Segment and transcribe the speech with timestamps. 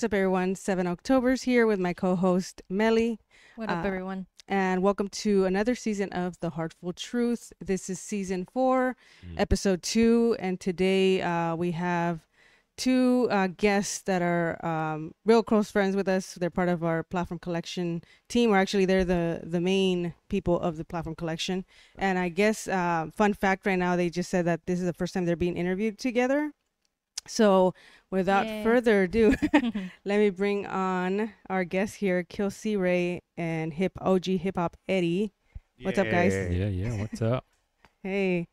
[0.00, 0.54] What's up, everyone?
[0.54, 3.20] Seven Octoberz here with my co-host Melly,
[3.56, 4.24] What up, Uh, everyone?
[4.48, 7.52] and welcome to another season of The Heartful Truth.
[7.60, 9.38] This is season four, Mm.
[9.38, 12.20] episode two, and today uh, we have
[12.78, 16.32] two uh, guests that are um, real close friends with us.
[16.32, 20.78] They're part of our platform collection team, or actually, they're the the main people of
[20.78, 21.66] the platform collection.
[21.98, 24.94] And I guess, uh, fun fact, right now they just said that this is the
[24.94, 26.52] first time they're being interviewed together.
[27.26, 27.74] So,
[28.10, 28.62] without Yay.
[28.64, 29.34] further ado,
[30.04, 35.32] let me bring on our guests here, KillcRey and Hip OG Hip Hop Eddie.
[35.82, 36.34] What's up, guys?
[36.34, 36.92] Yeah, yeah.
[36.94, 37.44] What's up?
[38.02, 38.48] Hey,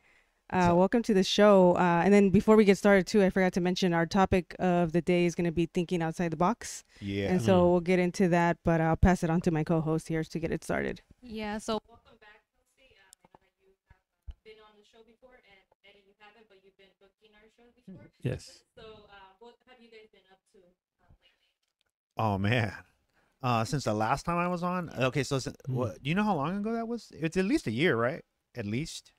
[0.51, 0.77] What's uh, up?
[0.77, 1.73] welcome to the show.
[1.77, 4.91] Uh, and then before we get started, too, I forgot to mention our topic of
[4.91, 6.83] the day is going to be thinking outside the box.
[6.99, 7.31] Yeah.
[7.31, 10.23] And so we'll get into that, but I'll pass it on to my co-host here
[10.23, 11.01] to get it started.
[11.21, 12.91] yeah, so welcome back, Kelsey.
[12.99, 16.13] Um, I know that you have uh, been on the show before, and Eddie, you
[16.19, 17.76] haven't, but you've been booking our show before.
[18.21, 18.63] Yes.
[18.75, 21.49] So, uh, what have you guys been up to um, lately?
[22.17, 22.73] oh man.
[23.43, 25.23] Uh, since the last time I was on, okay.
[25.23, 25.75] So, sin- Hmm.
[25.75, 26.03] what?
[26.03, 27.11] Do you know how long ago that was?
[27.13, 28.23] It's at least a year, right?
[28.55, 29.11] At least.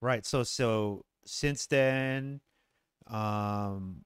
[0.00, 0.26] Right.
[0.26, 2.40] So, so since then,
[3.06, 4.04] um,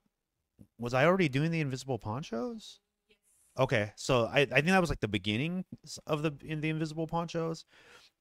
[0.77, 2.79] was I already doing the Invisible Ponchos?
[3.09, 3.17] Yes.
[3.59, 5.65] Okay, so I, I think that was like the beginning
[6.07, 7.65] of the in the Invisible Ponchos,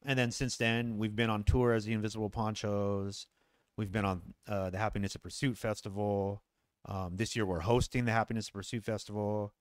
[0.05, 3.27] and then since then we've been on tour as the Invisible Ponchos.
[3.77, 6.43] We've been on uh, the Happiness of Pursuit Festival.
[6.87, 9.53] Um, this year we're hosting the Happiness of Pursuit Festival.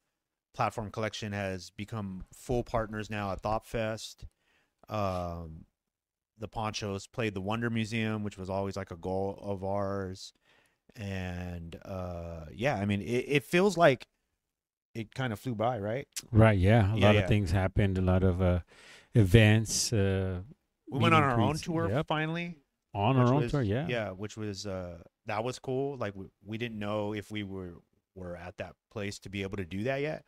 [0.54, 4.26] Platform Collection has become full partners now at Thought Fest.
[4.90, 5.66] Um,
[6.38, 10.34] the Ponchos played the Wonder Museum, which was always like a goal of ours.
[10.96, 14.08] And uh, yeah, I mean, it, it feels like
[14.96, 16.08] it kind of flew by, right?
[16.32, 16.58] Right.
[16.58, 16.92] Yeah.
[16.94, 17.22] A Yeah, lot yeah.
[17.22, 17.98] of things happened.
[17.98, 18.60] A lot of uh,
[19.14, 19.94] events.
[19.94, 20.42] Uh,
[20.90, 22.08] We went on our own tour Yep.
[22.08, 22.56] finally.
[22.94, 23.62] On our own was- tour.
[23.62, 23.88] Yeah.
[23.88, 25.98] yeah, which was uh that was cool.
[25.98, 27.76] Like we, we didn't know if we were
[28.16, 30.26] were at that place to be able to do that yet,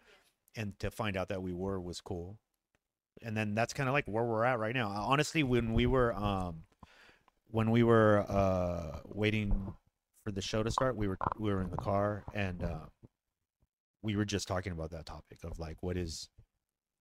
[0.56, 2.38] and to find out that we were was cool.
[3.24, 4.90] And then that's kind of like where we're at right now.
[4.90, 6.64] Honestly, when we were um
[7.50, 9.74] when we were uh waiting
[10.24, 12.86] for the show to start, we were we were in the car and uh
[14.04, 16.30] we were just talking about that topic of like what is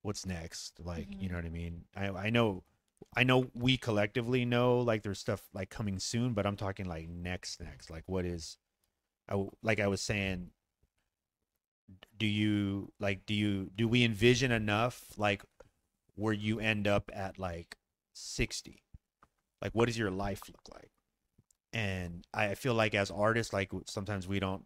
[0.03, 1.31] what's next like you Mhm.
[1.31, 2.63] know what i mean i i know
[3.15, 7.07] i know we collectively know like there's stuff like coming soon but i'm talking like
[7.07, 7.89] next next.
[7.89, 8.57] Like what is
[9.29, 10.51] I, like i was saying
[12.17, 15.43] do you like do you do we envision enough like
[16.15, 17.77] where you end up at like
[18.13, 18.83] 60
[19.61, 20.91] like what does your life look like?
[21.73, 24.65] And i feel like as artists like sometimes we don't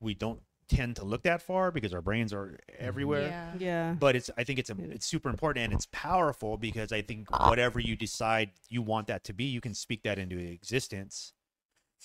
[0.00, 2.86] we don't tend to look that far because our brains are mm-hmm.
[2.86, 3.52] everywhere Yeah.
[3.58, 3.92] Yeah.
[3.98, 7.30] but it's i think it's a, it's super important and it's powerful because i think
[7.48, 11.32] whatever you decide you want that to be you can speak that into existence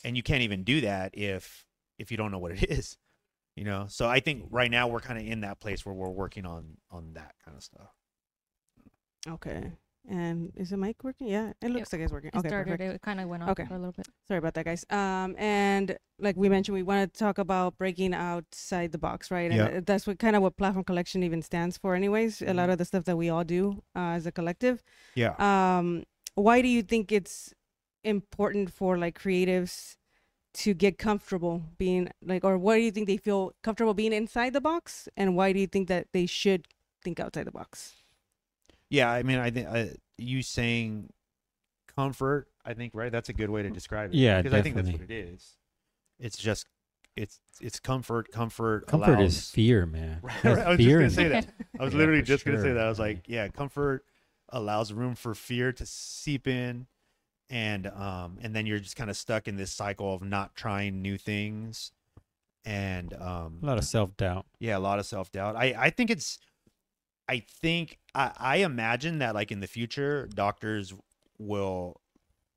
[0.04, 1.66] and you can't even do that if
[2.00, 2.98] if you don't know what it is
[3.56, 6.10] you know so i think right now we're kind of in that place where we're
[6.10, 7.94] working on on that kind of stuff
[9.28, 9.72] Okay.
[10.10, 11.28] And is the mic working?
[11.28, 12.30] Yeah, it looks like it's working.
[12.34, 12.96] It okay, started, perfect.
[12.96, 13.66] it kind of went off Okay.
[13.66, 14.08] for a little bit.
[14.28, 14.86] Sorry about that, guys.
[14.90, 19.50] Um, and like we mentioned, we want to talk about breaking outside the box, right?
[19.50, 19.80] And Yeah.
[19.86, 22.42] that's what kind of what platform collection even stands for, anyways.
[22.42, 22.74] A lot Mhm.
[22.74, 24.84] of the stuff that we all do uh, as a collective.
[25.16, 26.04] yeah Um,
[26.36, 27.54] why do you think it's
[28.04, 29.96] important for like creatives
[30.54, 34.54] to get comfortable being like, or why do you think they feel comfortable being inside
[34.54, 36.68] the box, and why do you think that they should
[37.04, 38.03] think outside the box?
[38.90, 39.86] Yeah i mean i think uh,
[40.18, 41.10] you saying
[41.96, 44.76] comfort i think right that's a good way to describe it Yeah, because i think
[44.76, 45.58] that's what it is
[46.20, 46.68] it's just
[47.16, 50.20] it's it's comfort comfort Comfort is fear, man.
[50.24, 50.58] Right, right.
[50.66, 51.48] I was just gonna say that.
[51.80, 52.74] I was Yeah, literally just gonna say sure.
[52.74, 52.86] that.
[52.86, 54.04] I was like, yeah, comfort
[54.50, 56.88] allows room for fear to seep in,
[57.52, 61.04] and um, and then you're just kind of stuck in this cycle of not trying
[61.04, 61.92] new things,
[62.66, 64.48] and um, A lot of self doubt.
[64.60, 65.56] yeah, a lot of self doubt.
[65.56, 66.40] I I think it's,
[67.28, 70.94] I think I I imagine that like in the future, doctors
[71.38, 72.02] will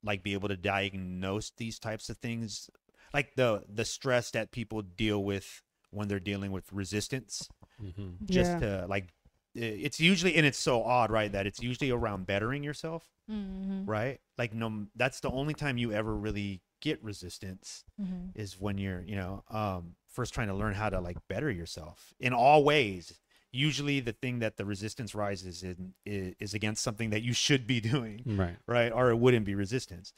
[0.02, 2.70] like be able to diagnose these types of things,
[3.14, 7.48] like the the stress that people deal with when they're dealing with resistance
[7.82, 8.10] Mm-hmm.
[8.30, 8.58] just Yeah.
[8.58, 9.08] to like
[9.54, 13.84] it's usually and it's so odd right that it's usually around bettering yourself Mm-hmm.
[13.86, 18.30] right like no that's the only time you ever really get resistance Mm-hmm.
[18.34, 22.12] is when you're you know um first trying to learn how to like better yourself
[22.20, 23.18] in all ways
[23.56, 27.66] usually the thing that the resistance rises in is, is against something that you should
[27.66, 28.56] be doing Right.
[28.66, 28.92] right?
[28.92, 30.12] Or it wouldn't be resistance.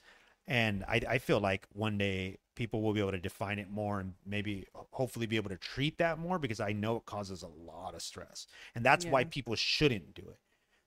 [0.46, 4.00] And I, I feel like one day people will be able to define it more
[4.00, 7.48] and maybe hopefully be able to treat that more because I know it causes a
[7.48, 8.46] lot of stress.
[8.74, 10.38] And that's why people shouldn't do it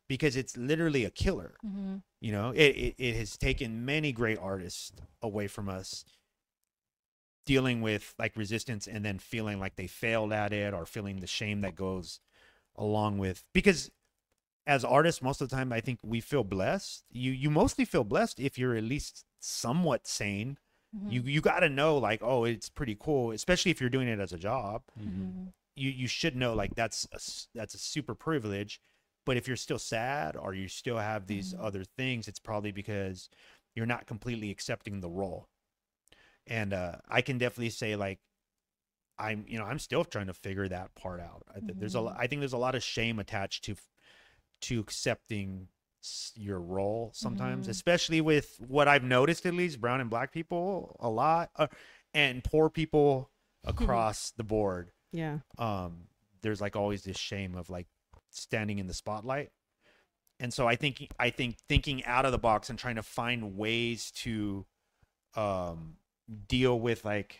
[0.09, 1.53] because it's literally a killer.
[1.65, 1.97] Mm-hmm.
[2.19, 6.03] You know, it, it, it has taken many great artists away from us
[7.45, 11.27] dealing with like resistance and then feeling like they failed at it or feeling the
[11.27, 12.19] shame that goes
[12.77, 13.91] along with because
[14.67, 17.03] as artists most of the time i think we feel blessed.
[17.11, 20.57] You you mostly feel blessed if you're at least somewhat sane.
[21.09, 24.19] You you got to know like oh it's pretty cool especially if you're doing it
[24.19, 24.83] as a job.
[24.99, 25.47] Mm-hmm.
[25.75, 28.79] you you should know like that's a, s- that's a super privilege.
[29.25, 33.29] But if you're still sad or you still have these other things it's probably because
[33.75, 35.47] you're not completely accepting the role.
[36.47, 38.19] And uh i can definitely say like
[39.21, 41.43] i'm you know i'm still trying to figure that part out.
[41.55, 43.75] I, th- there's a lo- i think there's a lot of shame attached to
[44.61, 45.67] to accepting
[46.35, 51.09] your role sometimes especially with what i've noticed at least brown and black people a
[51.09, 51.67] lot uh,
[52.13, 53.29] and poor people
[53.63, 54.91] across the board.
[55.11, 55.37] Yeah.
[55.59, 56.07] um
[56.41, 57.85] there's like always this shame of like
[58.31, 59.51] standing in the spotlight.
[60.39, 63.55] And so i think i think thinking out of the box and trying to find
[63.55, 64.65] ways to
[65.35, 65.97] um
[66.47, 67.39] deal with like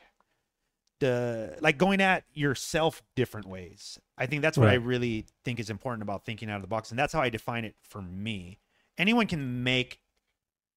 [1.01, 3.99] the like going at yourself different ways.
[4.17, 6.91] I think that's what i really think is important about thinking out of the box
[6.91, 8.59] and that's how i define it for me.
[8.97, 9.99] Anyone can make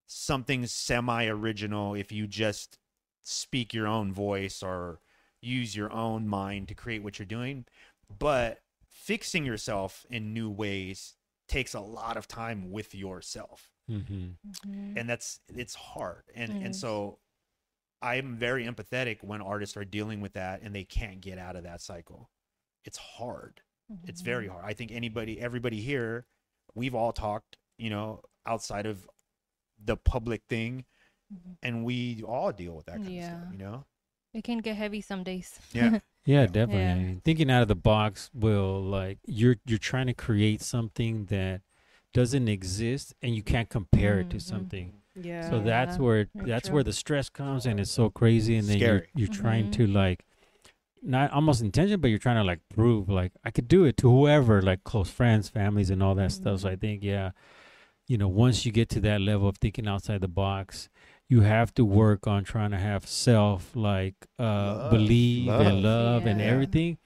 [0.06, 2.78] something semi original if you just
[3.22, 5.00] speak your own voice or
[5.40, 7.64] use your own mind to create what you're doing
[8.18, 11.14] but fixing yourself in new ways
[11.48, 13.70] takes a lot of time with yourself.
[13.90, 14.96] Mm-hmm.
[14.96, 16.22] and that's it's hard.
[16.34, 17.18] And It and so
[18.04, 21.62] i'm very empathetic when artists are dealing with that and they can't get out of
[21.64, 22.30] that cycle
[22.84, 23.60] it's hard
[24.06, 26.26] it's very hard i think anybody everybody here
[26.74, 29.08] we've all talked you know outside of
[29.84, 30.84] the public thing
[31.62, 33.28] and we all deal with that kind of Yeah.
[33.40, 33.84] stuff you know
[34.32, 35.58] It can get heavy some days.
[35.72, 36.84] yeah Yeah, definitely.
[36.84, 36.92] Yeah.
[36.94, 41.26] I mean, thinking out of the box will like you're you're trying to create something
[41.26, 41.60] that
[42.14, 44.42] doesn't exist and you can't compare it to Mhm.
[44.42, 44.92] something.
[45.16, 45.48] Yeah.
[45.50, 46.74] So that's where very that's true.
[46.74, 49.72] where the stress comes and it's so crazy and then you're you're trying Mhm.
[49.72, 50.24] to like
[51.02, 54.10] not almost intention but you're trying to like prove like I could do it to
[54.10, 56.60] whoever like close friends, families and all that stuff.
[56.60, 57.30] So I think yeah,
[58.08, 60.88] you know, once you get to that level of thinking outside the box,
[61.28, 64.90] you have to work on trying to have self like uh Love.
[64.90, 66.22] believe and Love.
[66.22, 66.98] love and everything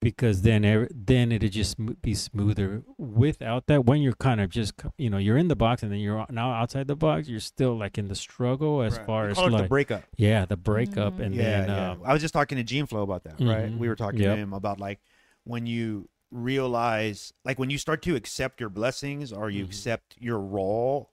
[0.00, 4.74] because then every, then it'll just be smoother without that when you're kind of just
[4.98, 7.76] you know you're in the box and then you're now outside the box you're still
[7.76, 9.06] like in the struggle as Right.
[9.06, 11.24] far We as call it the breakup yeah the breakup Mhm.
[11.26, 11.90] and yeah, then yeah.
[11.92, 13.70] um, I was just talking to Gene Flow about that, right?
[13.70, 13.78] Mhm.
[13.78, 14.34] We were talking Yep.
[14.34, 15.00] to him about like
[15.44, 19.68] when you realize, like when you start to accept your blessings or you Mhm.
[19.68, 21.10] accept your role,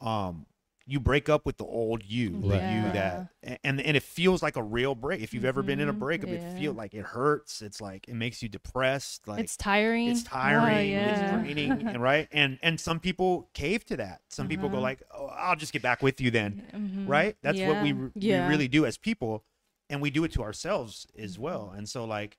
[0.00, 0.46] um,
[0.86, 2.68] you break up with the old you, the Right.
[2.68, 3.28] you that,
[3.64, 5.20] and and it feels like a real break.
[5.20, 5.98] If you've ever been in a Mhm.
[5.98, 7.62] breakup, it feels like it hurts.
[7.62, 9.26] It's like it makes you depressed.
[9.28, 10.08] Like it's tiring.
[10.08, 12.28] it's tiring, Oh, it's draining, and right?
[12.32, 14.22] And and some people cave to that.
[14.28, 14.82] Some people go Uh-huh.
[14.82, 17.08] like, "Oh, I'll just get back with you then." Mhm.
[17.08, 17.36] right?
[17.42, 18.42] That's what we, re- Yeah.
[18.42, 19.44] we really do as people,
[19.90, 21.42] and we do it to ourselves as Mm-hmm.
[21.42, 21.72] well.
[21.76, 22.38] And so, like,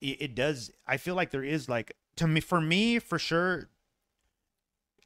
[0.00, 0.70] it, it does.
[0.86, 3.68] I feel like there is like to me, for me, for sure,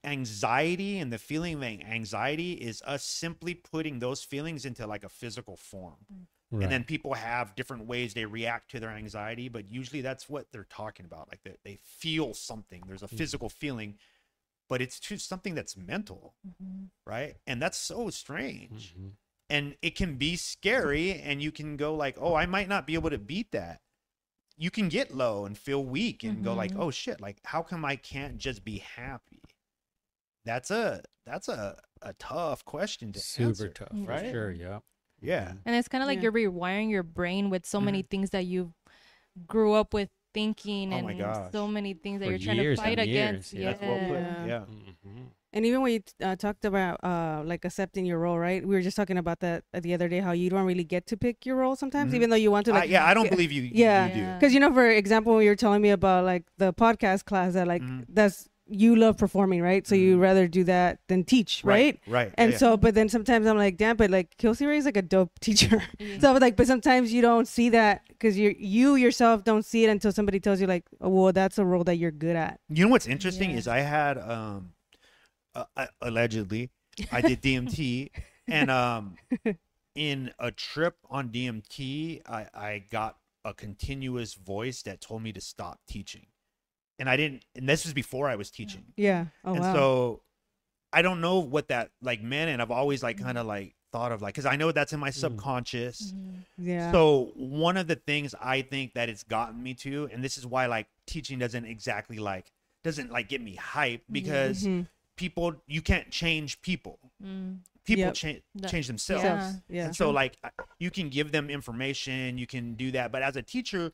[0.05, 5.09] anxiety and the feeling of anxiety is us simply putting those feelings into like a
[5.09, 6.07] physical form.
[6.51, 6.63] right.
[6.63, 10.51] And then people have different ways they react to their anxiety, but usually that's what
[10.53, 11.29] they're talking about.
[11.29, 12.83] Like they, they feel something.
[12.87, 13.19] There's a Mhm.
[13.19, 13.99] physical feeling,
[14.69, 16.91] but it's to something that's mental, Mhm.
[17.07, 17.37] right?
[17.47, 19.13] And that's so strange Mhm.
[19.49, 22.95] and it can be scary and you can go like oh i might not be
[22.95, 23.81] able to beat that
[24.57, 26.79] you can get low and feel weak and go like Mhm.
[26.79, 29.43] oh shit like how come i can't just be happy
[30.45, 34.25] that's a that's a a tough question to super answer, tough right?
[34.27, 34.79] for sure yeah
[35.21, 36.31] yeah And it's kind of like Yeah.
[36.31, 37.85] you're rewiring your brain with so Mm-hmm.
[37.87, 38.73] many things that you
[39.47, 42.99] grew up with thinking Oh and so many things that For you're trying to fight
[43.01, 43.53] against.
[43.53, 43.61] years, Yeah.
[43.61, 43.67] yeah.
[43.73, 44.47] that's well put Yeah.
[44.47, 44.65] yeah
[45.07, 45.27] Mhm.
[45.53, 48.63] And even when you uh, talked about uh, like accepting your role, right?
[48.65, 50.21] We were just talking about that uh, the other day.
[50.21, 52.17] How you don't really get to pick your role sometimes, Mhm.
[52.17, 52.73] even though you want to.
[52.73, 54.07] I- Like, yeah i don't believe you Yeah.
[54.15, 54.39] you Yeah.
[54.39, 57.55] Because you know, for example, when you were telling me about like the podcast class,
[57.55, 58.05] that like Mhm.
[58.09, 59.87] that's you love performing, right?
[59.87, 60.21] So you Mhm.
[60.21, 62.01] rather do that than teach, right?
[62.07, 62.35] right right.
[62.39, 65.03] And yeah, so, but then sometimes I'm like, damn, but like KillcRey is like a
[65.03, 65.83] dope teacher.
[65.99, 66.19] Yeah.
[66.21, 69.65] so I was like, but sometimes you don't see that because you you yourself don't
[69.65, 72.37] see it until somebody tells you like, oh, well, that's a role that you're good
[72.37, 72.61] at.
[72.69, 73.57] You know what's interesting Yeah.
[73.59, 74.73] is I had um
[75.55, 76.71] uh, uh, allegedly
[77.13, 78.11] I did DMT
[78.49, 79.17] and um
[79.95, 85.41] in a trip on DMT I I got a continuous voice that told me to
[85.41, 86.27] stop teaching.
[87.01, 88.85] And I didn't and this was before I was teaching.
[88.97, 89.27] Yeah.
[89.45, 89.75] Oh and wow.
[89.75, 90.21] so
[90.93, 94.13] I don't know what that like meant and I've always like kind of like thought
[94.13, 96.13] of like cuz I know that's in my subconscious.
[96.13, 96.45] Mhm.
[96.59, 96.93] yeah.
[96.93, 100.47] So one of the things I think that it's gotten me to, and this is
[100.47, 102.53] why like teaching doesn't exactly like
[102.85, 104.87] doesn't like get me hype because Mhm.
[105.17, 106.99] people you can't change people.
[107.25, 107.61] Mm.
[107.85, 108.15] people Yep.
[108.15, 109.25] change change themselves.
[109.25, 109.53] Yeah.
[109.69, 109.85] Yeah.
[109.87, 110.37] And so like
[110.79, 113.91] you can give them information, you can do that, but as a teacher,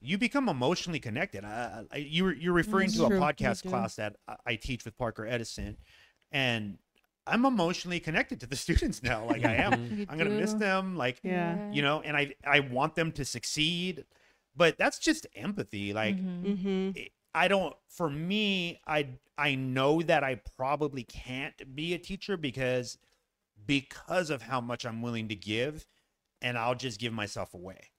[0.00, 1.44] you become emotionally connected.
[1.44, 3.16] I, I, you were you're referring That's to a true.
[3.16, 5.76] You podcast class that I- I teach with Parker Edison,
[6.32, 6.78] and
[7.26, 9.24] I'm emotionally connected to the students now.
[9.26, 9.90] Like I am.
[9.98, 10.96] You I'm gonna miss them.
[10.96, 11.70] Like Yeah.
[11.70, 14.04] you know, and I I want them to succeed,
[14.56, 15.92] but that's just empathy.
[15.92, 16.44] Like Mhm.
[16.44, 16.90] Mm-hmm.
[16.98, 19.06] it- I don't for me I
[19.38, 22.98] I know that I probably can't be a teacher because
[23.66, 25.86] because of how much I'm willing to give
[26.42, 27.90] and I'll just give myself away.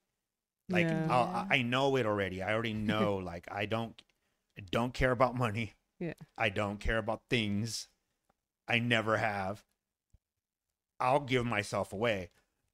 [0.71, 1.07] Like Yeah.
[1.09, 2.41] I'll, I I know it already.
[2.41, 3.99] I already know like I don't
[4.57, 5.73] I don't care about money.
[5.99, 6.13] Yeah.
[6.37, 7.87] I don't care about things.
[8.67, 9.63] I never have.
[10.99, 12.29] I'll give myself away.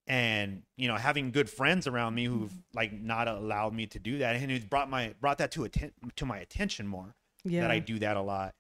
[0.06, 4.20] And you know, having good friends around me who've like not allowed me to do
[4.20, 7.62] that and who's brought my brought that to atten- to my attention more Yeah.
[7.62, 8.56] that I do that a lot.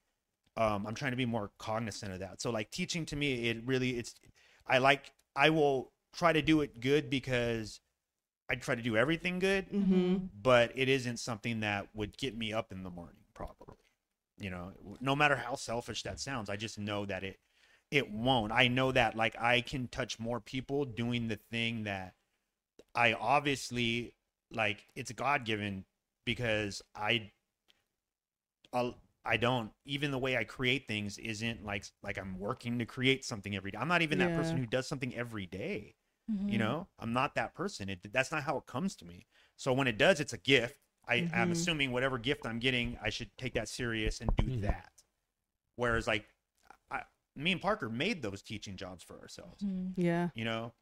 [0.57, 2.41] Um, I'm trying to be more cognizant of that.
[2.41, 4.15] So like teaching to me, it really it's
[4.65, 7.79] I like I will try to do it good because
[8.49, 10.17] I try to do everything good, Mm-hmm.
[10.41, 13.75] but it isn't something that would get me up in the morning probably.
[14.39, 17.39] You know, no matter how selfish that sounds, I just know that it
[17.91, 18.51] it won't.
[18.51, 22.13] I know that like I can touch more people doing the thing that
[22.95, 24.13] I obviously
[24.51, 25.85] like it's God given
[26.25, 27.31] because I
[28.73, 32.85] I'll, I don't even the way I create things isn't like like I'm working to
[32.85, 33.77] create something every day.
[33.79, 35.95] I'm not even that person who does something every day.
[36.31, 36.51] Mhm.
[36.51, 37.89] You know, I'm not that person.
[37.89, 39.25] It that's not how it comes to me.
[39.55, 40.75] So when it does, it's a gift.
[41.07, 41.51] I, I'm Mhm.
[41.53, 44.61] assuming whatever gift I'm getting, I should take that serious and do Mhm.
[44.61, 44.91] that.
[45.77, 46.27] Whereas like,
[46.91, 47.03] I,
[47.35, 49.63] me and Parker made those teaching jobs for ourselves.
[49.63, 49.93] Mhm.
[49.95, 50.29] Yeah.
[50.35, 50.73] You know,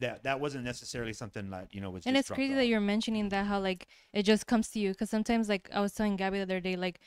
[0.00, 2.04] that that wasn't necessarily something that you know was.
[2.06, 2.58] and just it's crazy off.
[2.58, 5.80] that you're mentioning that how like it just comes to you because sometimes like i
[5.80, 7.00] was telling gabby the other day like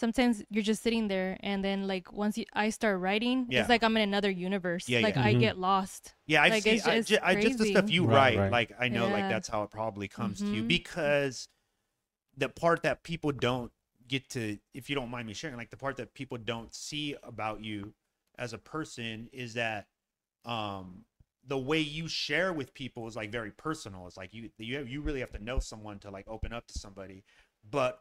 [0.00, 3.60] sometimes you're just sitting there and then like once you, i start writing Yeah.
[3.60, 5.24] it's like i'm in another universe Yeah, like yeah.
[5.24, 5.40] i Mhm.
[5.40, 8.38] get lost Yeah, I've Like, seen it's just ju- just the stuff you Right, write.
[8.38, 8.52] right.
[8.52, 10.68] Like I know, like that's how it probably comes to you Mhm.
[10.68, 11.48] because
[12.36, 13.72] the part that people don't
[14.08, 17.16] get to, if you don't mind me sharing, like the part that people don't see
[17.22, 17.92] about you
[18.38, 19.86] as a person is that,
[20.44, 21.04] um,
[21.46, 24.06] the way you share with people is like very personal.
[24.06, 26.78] It's like you you you really have to know someone to like open up to
[26.78, 27.24] somebody,
[27.70, 28.00] but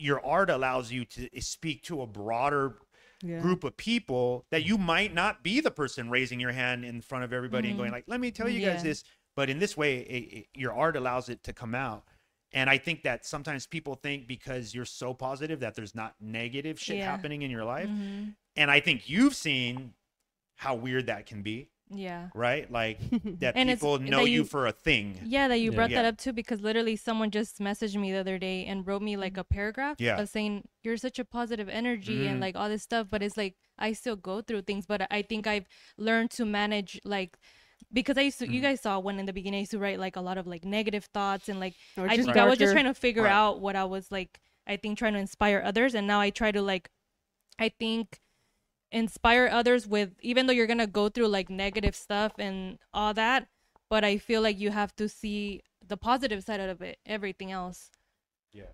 [0.00, 2.76] your art allows you to speak to a broader
[3.22, 3.40] Yeah.
[3.40, 7.22] group of people that you might not be the person raising your hand in front
[7.24, 7.94] of everybody and going Mhm.
[7.94, 9.04] like let me tell you guys this
[9.36, 12.04] but in this way it, it- your art allows it to come out
[12.52, 16.80] and i think that sometimes people think because you're so positive that there's not negative
[16.80, 17.10] shit Yeah.
[17.10, 18.36] happening in your life Mhm.
[18.56, 19.92] and i think you've seen
[20.56, 22.98] how weird that can be yeah right like
[23.40, 25.76] that And it's- people that know you, you- for a thing yeah that you Yeah.
[25.76, 29.02] brought that up too because literally someone just messaged me the other day and wrote
[29.02, 30.20] me like a paragraph Yeah.
[30.20, 32.30] of saying you're such a positive energy Mhm.
[32.30, 35.20] and like all this stuff but it's like i still go through things but i
[35.22, 35.66] think i've
[35.98, 37.36] learned to manage like
[37.92, 38.62] because i used to you Mhm.
[38.62, 40.64] guys saw when in the beginning i used to write like a lot of like
[40.64, 43.32] negative thoughts and like Or I just think I was just trying to figure Right.
[43.32, 44.38] out what I was like.
[44.66, 46.90] I think trying to inspire others, and now I try to like,
[47.58, 48.20] I think,
[48.92, 53.48] inspire others with even though you're gonna go through like negative stuff and all that,
[53.88, 57.90] but I feel like you have to see the positive side of it, everything else.
[58.52, 58.64] Yeah.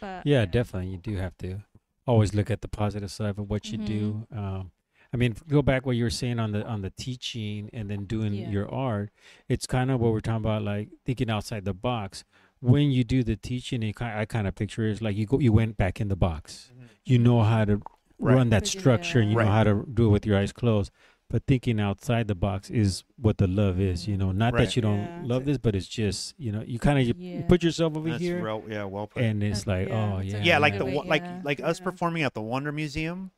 [0.00, 0.90] But Yeah, definitely.
[0.90, 1.60] You do have to
[2.06, 4.26] always look at the positive side of what you do.
[4.34, 4.72] Um,
[5.12, 8.04] I mean, go back what you were saying on the on the teaching and then
[8.04, 8.48] doing Yeah.
[8.50, 9.10] your art.
[9.48, 12.24] It's kind of what we're talking about, like thinking outside the box.
[12.60, 15.38] When you do the teaching, it, I kind of picture it as like you go,
[15.38, 16.70] you went back in the box.
[17.04, 17.80] You know how to
[18.20, 18.34] Right.
[18.34, 19.20] run that structure.
[19.20, 19.44] and You Right.
[19.46, 20.90] know how to do it with your eyes closed.
[21.28, 24.08] But thinking outside the box is what the love is.
[24.08, 24.66] You know, not Right.
[24.66, 25.28] that you don't Yeah.
[25.28, 27.42] love this, but it's just you know you kind of you Yeah.
[27.48, 30.42] put yourself over That's here, real, yeah well put and it's like yeah, oh yeah,
[30.44, 31.40] yeah like the way, like yeah.
[31.42, 31.84] like us Yeah.
[31.84, 33.30] performing at the wonder museum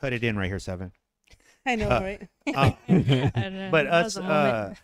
[0.00, 0.92] cut it in right here seven
[1.66, 2.28] I know, Uh, right?
[2.54, 4.74] Uh, I know, but us uh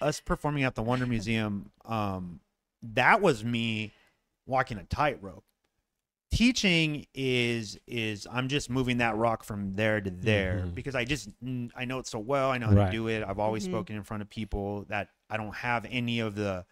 [0.00, 2.40] us performing at the wonder museum um
[2.82, 3.94] that was me
[4.46, 5.44] walking a tightrope
[6.36, 10.74] teaching is is i'm just moving that rock from there to there Mhm.
[10.74, 11.30] because i just
[11.74, 12.86] i know it so well i know how Right.
[12.86, 13.70] to do it i've always Mhm.
[13.70, 16.66] spoken in front of people that i don't have any of the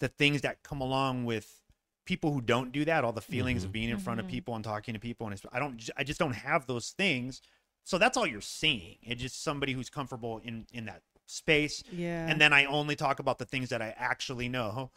[0.00, 1.62] the things that come along with
[2.04, 3.72] people who don't do that all the feelings of Mhm.
[3.72, 4.30] being in front of Mhm.
[4.30, 6.90] people and talking to people and it's, i don't j- i just don't have those
[6.90, 7.40] things
[7.84, 12.26] so that's all you're seeing it's just somebody who's comfortable in in that space Yeah.
[12.28, 14.90] and then I only talk about the things that I actually know.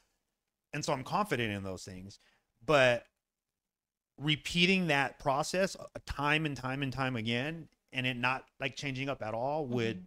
[0.74, 2.18] And so I'm confident in those things.
[2.66, 3.06] But
[4.18, 9.10] repeating that process uh, time and time and time again and it not like changing
[9.10, 10.06] up at all would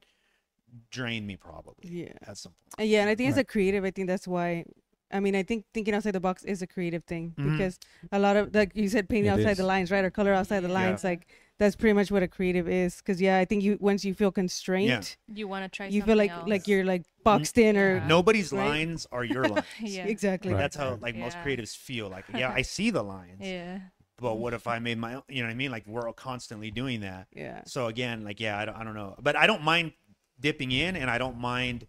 [0.91, 2.13] drain me probably yeah.
[2.27, 2.89] at some point.
[2.89, 4.65] Yeah, and I think as a creative, I think that's why.
[5.13, 7.53] I mean, I think thinking outside the box is a creative thing Mhm.
[7.53, 7.79] because
[8.11, 9.59] a lot of like you said, painting It outside is.
[9.59, 10.75] the lines, right, or color outside the Yeah.
[10.75, 11.05] lines.
[11.05, 12.97] Like that's pretty much what a creative is.
[12.97, 15.87] Because yeah, I think you once you feel constrained, You want to try.
[15.87, 18.07] you feel like something like you're like boxed in or Yeah.
[18.09, 18.67] Nobody's Right.
[18.67, 19.65] lines are your lines.
[19.81, 20.07] Yeah.
[20.07, 20.53] exactly.
[20.53, 20.59] Right.
[20.59, 22.09] That's how like most creatives feel.
[22.09, 23.79] Like, yeah, I see the lines, Yeah.
[24.19, 25.23] But what if I made my own?
[25.29, 25.71] You know what I mean?
[25.71, 27.27] Like we're all constantly doing that.
[27.33, 27.63] Yeah.
[27.67, 29.93] So again, like yeah, I don't, I don't know, but I don't mind
[30.41, 31.87] dipping in, and I don't mind,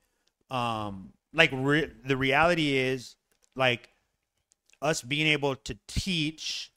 [0.50, 3.16] um, like re- the reality is
[3.56, 3.90] like
[4.82, 6.72] us being able to teach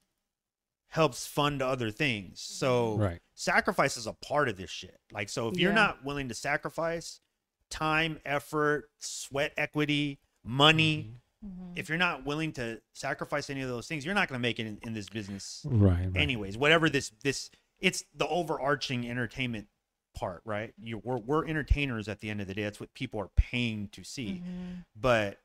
[0.88, 2.40] helps fund other things.
[2.40, 3.20] So Right.
[3.34, 4.98] sacrifice is a part of this shit.
[5.12, 5.76] Like so, if you're Yeah.
[5.76, 7.20] not willing to sacrifice
[7.68, 11.14] time, effort, sweat equity, money.
[11.44, 11.72] Mhm.
[11.76, 14.58] If you're not willing to sacrifice any of those things, you're not going to make
[14.58, 16.06] it in, in this business Right.
[16.06, 16.16] right.
[16.16, 19.68] anyways whatever this this it's the overarching entertainment
[20.14, 23.20] part right you we're, we're entertainers at the end of the day that's what people
[23.20, 24.84] are paying to see Mhm.
[24.94, 25.38] but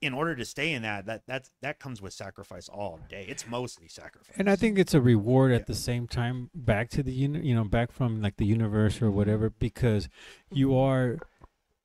[0.00, 3.46] in order to stay in that that that's that comes with sacrifice all day it's
[3.46, 5.64] mostly sacrifice And I think it's a reward at Yeah.
[5.66, 9.10] the same time back to the uni- you know back from like the universe or
[9.10, 10.08] whatever because
[10.50, 11.18] you are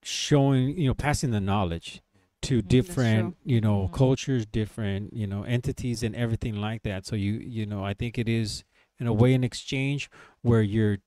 [0.04, 2.02] showing you know passing the knowledge
[2.44, 2.68] to Mhm.
[2.68, 3.94] Different you know Mhm.
[3.94, 8.18] cultures different you know entities and everything like that so you you know I think
[8.18, 8.64] it is
[9.00, 10.10] in a way an exchange
[10.42, 10.98] where you're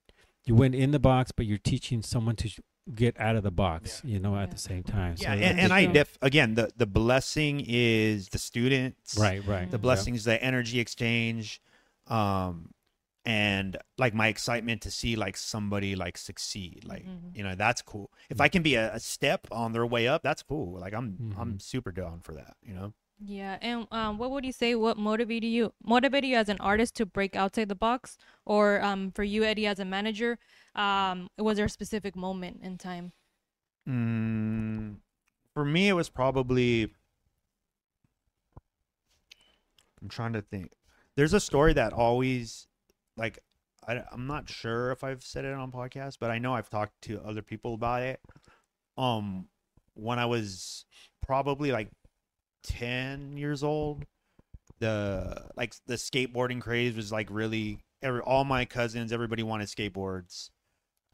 [0.45, 2.49] you went in the box but you're teaching someone to
[2.95, 4.53] get out of the box you know at Yeah.
[4.53, 8.27] the same time yeah so and, I and i def again the the blessing is
[8.29, 11.61] the students right right the blessing is the energy exchange
[12.07, 12.71] um
[13.25, 17.35] and like my excitement to see like somebody like succeed like Mhm.
[17.35, 20.23] you know that's cool if i can be a, a step on their way up
[20.23, 21.61] that's cool like i'm i'm Mhm.
[21.61, 24.73] super down for that you know Yeah, and um, what would you say?
[24.73, 25.73] What motivated you?
[25.83, 29.67] Motivated you as an artist to break outside the box, or um, for you, Eddie,
[29.67, 30.39] as a manager,
[30.75, 33.13] um, was there a specific moment in time?
[33.87, 34.95] mm,
[35.53, 36.93] for me it was probably
[40.01, 40.71] i'm trying to think
[41.15, 42.67] there's a story that always
[43.21, 43.39] like
[43.87, 47.01] I, i'm not sure if i've said it on podcast but i know i've talked
[47.03, 48.19] to other people about it.
[48.97, 49.47] Um
[49.93, 50.85] when i was
[51.25, 51.89] probably like
[52.63, 54.05] 10 years old
[54.79, 60.49] the like the skateboarding craze was like really every all my cousins everybody wanted skateboards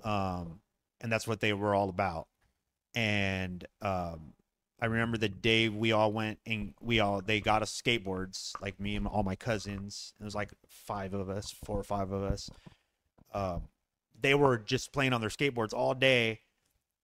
[0.03, 0.59] um
[1.01, 2.27] and that's what they were all about.
[2.95, 4.33] And um
[4.79, 8.79] i remember the day we all went and we all they got us skateboards like
[8.79, 10.13] me and all my cousins.
[10.19, 12.49] It was like five of us four or five of us.
[13.33, 13.63] Um
[14.19, 16.41] they were just playing on their skateboards all day.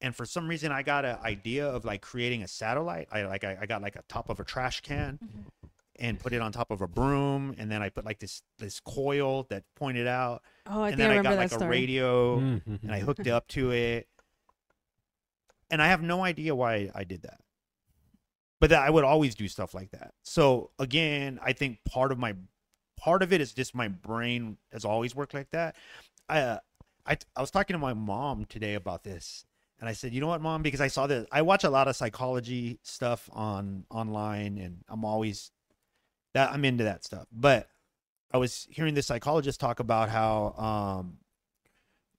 [0.01, 3.07] And for some reason i got an idea of like creating a satellite.
[3.11, 5.19] I like i, I got like a top of a trash can
[5.99, 7.55] and put it on top of a broom.
[7.57, 10.41] And then i put like this this coil that pointed out.
[10.67, 12.83] Oh, I and think then I i got that like a radio Mhm.
[12.83, 14.07] and I hooked it up to it.
[15.71, 17.39] And I have no idea why I did that.
[18.63, 20.13] But that I would always do stuff like that.
[20.23, 22.33] So again, I think part of my
[22.97, 25.75] part of it is just my brain has always worked like that.
[26.29, 26.59] I uh,
[27.05, 29.43] I I was talking to my mom today about this.
[29.81, 31.89] And I said, "You know what, mom, because I saw that I watch a lot
[31.89, 35.51] of psychology stuff on online and I'm always
[36.33, 37.27] that I'm into that stuff.
[37.33, 37.67] But
[38.31, 41.17] I was hearing this psychologist talk about how um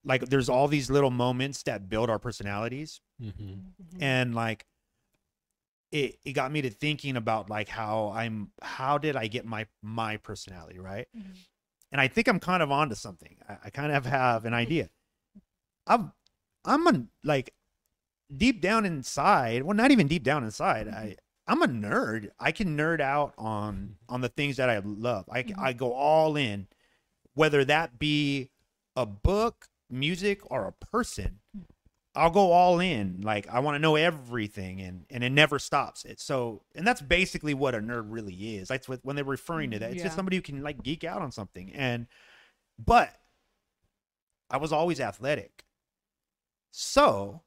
[0.04, 3.33] like there's all these little moments that build our personalities Mhm.
[3.33, 4.02] Mm-hmm.
[4.02, 4.66] and like
[5.94, 9.66] it it got me to thinking about like how I'm how did I get my
[9.80, 11.07] my personality right?
[11.16, 11.37] Mhm.
[11.92, 13.37] and I think I'm kind of onto something.
[13.48, 14.90] I, I kind of have an idea.
[15.87, 16.12] I'm
[16.64, 17.54] I'm a like
[18.37, 22.30] deep down inside well not even deep down inside I I'm a nerd.
[22.40, 25.26] I can nerd out on on the things that I love.
[25.30, 25.59] I Mhm.
[25.59, 26.66] I go all in
[27.35, 28.50] whether that be
[28.96, 31.40] a book music or a person
[32.14, 33.20] I'll go all in.
[33.22, 36.05] Like I want to know everything, and and it never stops.
[36.05, 38.68] It so, and that's basically what a nerd really is.
[38.68, 39.90] That's what when they're referring to that.
[39.90, 40.05] It's Yeah.
[40.05, 41.72] just somebody who can like geek out on something.
[41.72, 42.07] And
[42.79, 43.16] but
[44.50, 45.64] I was always athletic,
[46.70, 47.42] so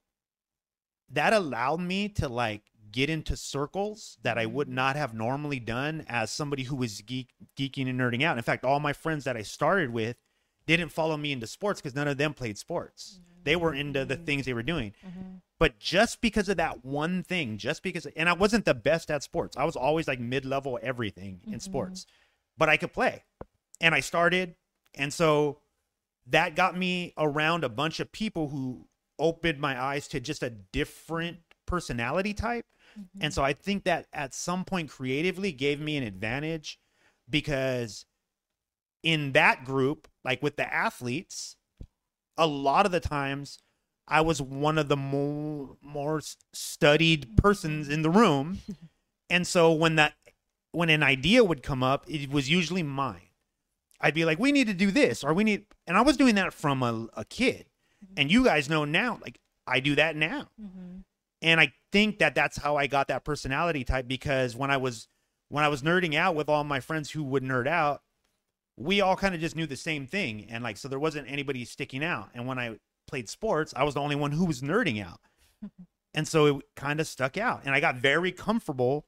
[1.10, 4.74] that allowed me to like get into circles that I would mm.
[4.74, 8.38] not have normally done as somebody who was geek geeking and nerding out.
[8.38, 10.18] In fact, all my friends that I started with
[10.66, 13.20] didn't follow me into sports because none of them played sports.
[13.22, 13.37] Mm-hmm.
[13.48, 14.94] They were into the things they were doing.
[15.06, 15.42] Mhm.
[15.60, 19.24] But just because of that one thing, just because, and I wasn't the best at
[19.24, 21.62] sports, I was always like mid level everything in Mhm.
[21.62, 22.06] sports,
[22.58, 23.24] but I could play.
[23.82, 24.56] And I started.
[24.94, 25.62] And so
[26.28, 30.50] that got me around a bunch of people who opened my eyes to just a
[30.50, 32.66] different personality type.
[33.20, 36.80] And so I think that at some point creatively gave me an advantage
[37.30, 38.06] because
[39.04, 41.56] in that group, like with the athletes,
[42.38, 43.60] a lot of the times
[44.08, 46.22] I was one of the more more
[46.54, 48.60] studied persons in the room.
[49.30, 50.14] And so when that
[50.72, 53.28] when an idea would come up, it was usually mine.
[54.00, 56.36] I'd be like, we need to do this, or we need, and I was doing
[56.36, 57.66] that from a, a kid,
[58.16, 61.00] and you guys know now, like I do that now, Mm-hmm.
[61.42, 65.10] and I think that that's how I got that personality type because when I was
[65.50, 68.02] when I was nerding out with all my friends who would nerd out,
[68.78, 71.66] we all kind of just knew the same thing, and like so there wasn't anybody
[71.66, 75.04] sticking out, and when I played sports, I was the only one who was nerding
[75.04, 75.20] out,
[76.14, 79.06] and so it kind of stuck out, and I got very comfortable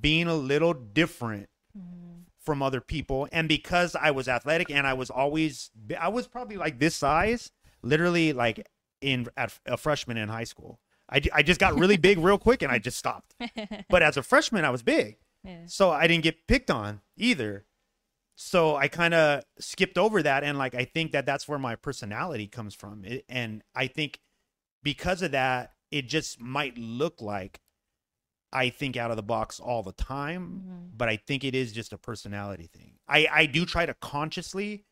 [0.00, 2.22] being a little different mm-hmm.
[2.40, 3.28] from other people.
[3.32, 7.50] And because i was athletic and i was always i was probably like this size
[7.82, 8.66] literally like
[9.00, 10.80] in at a freshman in high school.
[11.10, 13.34] I, I just got really big real quick and i just stopped.
[13.90, 15.16] But as a freshman i was big.
[15.44, 15.66] Yeah.
[15.66, 17.66] so i didn't get picked on either
[18.36, 21.76] so i kind of skipped over that and like i think that that's where my
[21.76, 24.18] personality comes from it, and i think
[24.82, 27.60] because of that it just might look like
[28.52, 30.90] i think out of the box all the time Mhm.
[30.96, 32.98] but I think it is just a personality thing.
[33.08, 34.84] I I do try to consciously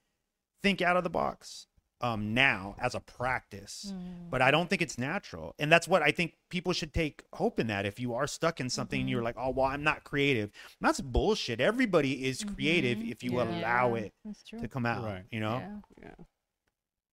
[0.63, 1.69] think out of the box
[2.03, 4.31] um now as a practice, Mm.
[4.31, 5.55] but I don't think it's natural.
[5.59, 8.61] And that's what I think people should take hope in that if you are stuck
[8.61, 11.61] in something and you're like, "Oh, well, I'm not creative." That's bullshit.
[11.61, 13.11] Everybody is creative Mhm.
[13.11, 13.45] if you Yeah.
[13.45, 14.59] allow it That's true.
[14.61, 15.25] to come out, Right.
[15.31, 15.59] you know?
[15.59, 15.79] Yeah.
[16.03, 16.25] Yeah.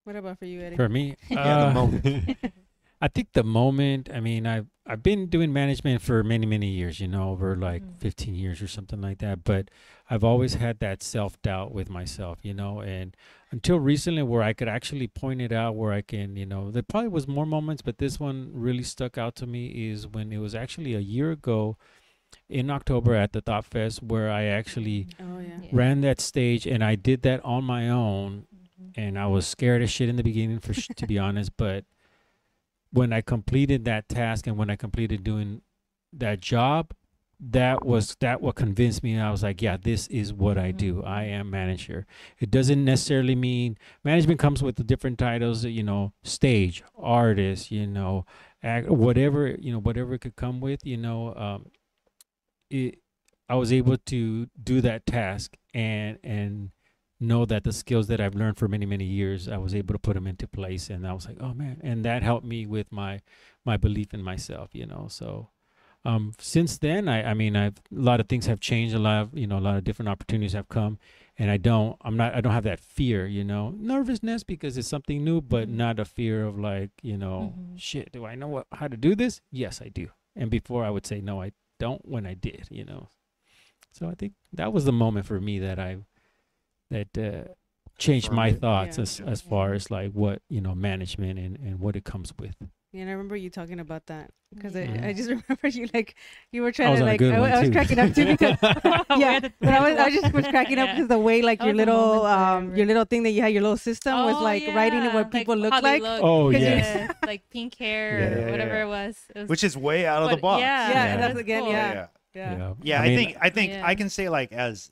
[0.06, 0.75] What about for you, Eddie?
[0.75, 2.06] For me, Yeah, the uh, moment.
[3.01, 4.09] I think the moment.
[4.13, 6.99] I mean, I've I've been doing management for many many years.
[6.99, 7.99] You know, over like Mhm.
[7.99, 9.43] 15 years or something like that.
[9.43, 9.69] But
[10.09, 12.39] I've always had that self doubt with myself.
[12.43, 13.15] You know, and
[13.51, 16.83] until recently, where I could actually point it out, where I can, you know, there
[16.83, 20.38] probably was more moments, but this one really stuck out to me is when it
[20.39, 21.77] was actually a year ago
[22.49, 25.47] in October at the Thought Fest, where I actually Oh yeah.
[25.63, 25.69] Yeah.
[25.71, 28.91] ran that stage and I did that on my own Mhm.
[28.97, 31.85] and I was scared as shit in the beginning for sh- to be honest, but
[32.91, 35.62] when I completed that task and when I completed doing
[36.13, 36.93] that job,
[37.39, 39.17] that was that what convinced me.
[39.17, 41.04] I was like, yeah, this is what I do.
[41.04, 42.06] I am manager.
[42.39, 47.88] It doesn't necessarily mean management comes with the different titles, you know, stage, artist, you
[47.88, 48.25] know,
[48.62, 51.71] act, whatever, you know, whatever it could come with, you know, um,
[52.69, 52.99] it
[53.47, 56.71] I was able to do that task and and
[57.19, 59.99] know that the skills that I've learned for many many years I was able to
[59.99, 62.91] put them into place and I was like oh man and that helped me with
[62.91, 63.19] my
[63.65, 65.49] my belief in myself you know so
[66.05, 69.21] um since then I I mean I've a lot of things have changed a lot
[69.23, 70.97] of you know a lot of different opportunities have come
[71.38, 74.88] and I don't I'm not I don't have that fear you know nervousness because it's
[74.88, 75.73] something new but Mhm.
[75.73, 77.79] not a fear of like you know Mhm.
[77.79, 80.89] shit do I know what, how to do this yes I do and before I
[80.89, 83.10] would say no I don't when I did you know
[83.91, 85.97] so I think that was the moment for me that I
[86.89, 87.54] that uh,
[87.97, 89.02] changed my thoughts Yeah.
[89.04, 92.56] as as far as like what you know management and and what it comes with.
[92.91, 95.02] Yeah, and I remember you talking about that because Yeah.
[95.04, 96.15] I, I just remember you like
[96.52, 98.58] you were trying to like I, I was cracking up too because
[99.17, 100.95] yeah, but I was I just was cracking up Yeah.
[100.95, 103.41] because the way like your little moment that I um your little thing that you
[103.43, 106.02] had your little system was Oh, like writing yeah, what people look like.
[106.02, 106.23] look.
[106.23, 106.86] Oh, Because yes.
[107.10, 108.86] Yes, like pink hair Yeah, or whatever yeah.
[108.86, 109.15] it was.
[109.36, 110.62] It was Which is way out of the box.
[110.62, 111.13] Yeah, Yeah, Yeah.
[111.13, 111.71] and that's again, cool.
[111.71, 111.93] yeah.
[111.93, 112.08] yeah.
[112.34, 112.73] Yeah.
[112.82, 113.86] Yeah, I, mean, think I think Yeah.
[113.86, 114.89] I can say like as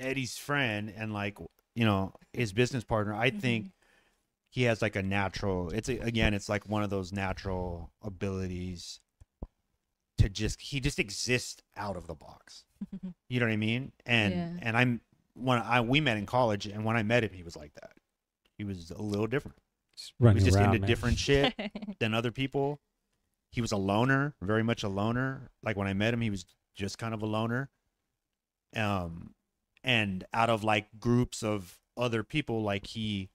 [0.00, 1.38] Eddie's friend and like
[1.74, 3.70] you know his business partner, I think Mhm.
[4.50, 5.70] he has like a natural.
[5.70, 9.00] It's a, again, it's like one of those natural abilities
[10.18, 12.64] to just he just exists out of the box.
[13.28, 13.92] You know what I mean?
[14.06, 14.48] And Yeah.
[14.62, 15.00] and I'm
[15.34, 17.92] when I we met in college, and when I met him, he was like that.
[18.58, 19.56] He was a little different.
[19.96, 20.88] Just He was just around, into man.
[20.88, 21.54] different shit
[22.00, 22.80] than other people.
[23.52, 25.50] He was a loner, very much a loner.
[25.62, 27.70] Like when I met him, he was just kind of a loner.
[28.74, 29.34] Um,
[29.84, 33.30] and out of like groups of other people, like he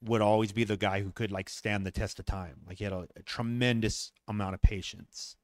[0.00, 2.60] would always be the guy who could like stand the test of time.
[2.66, 5.36] Like he had a, a tremendous amount of patience,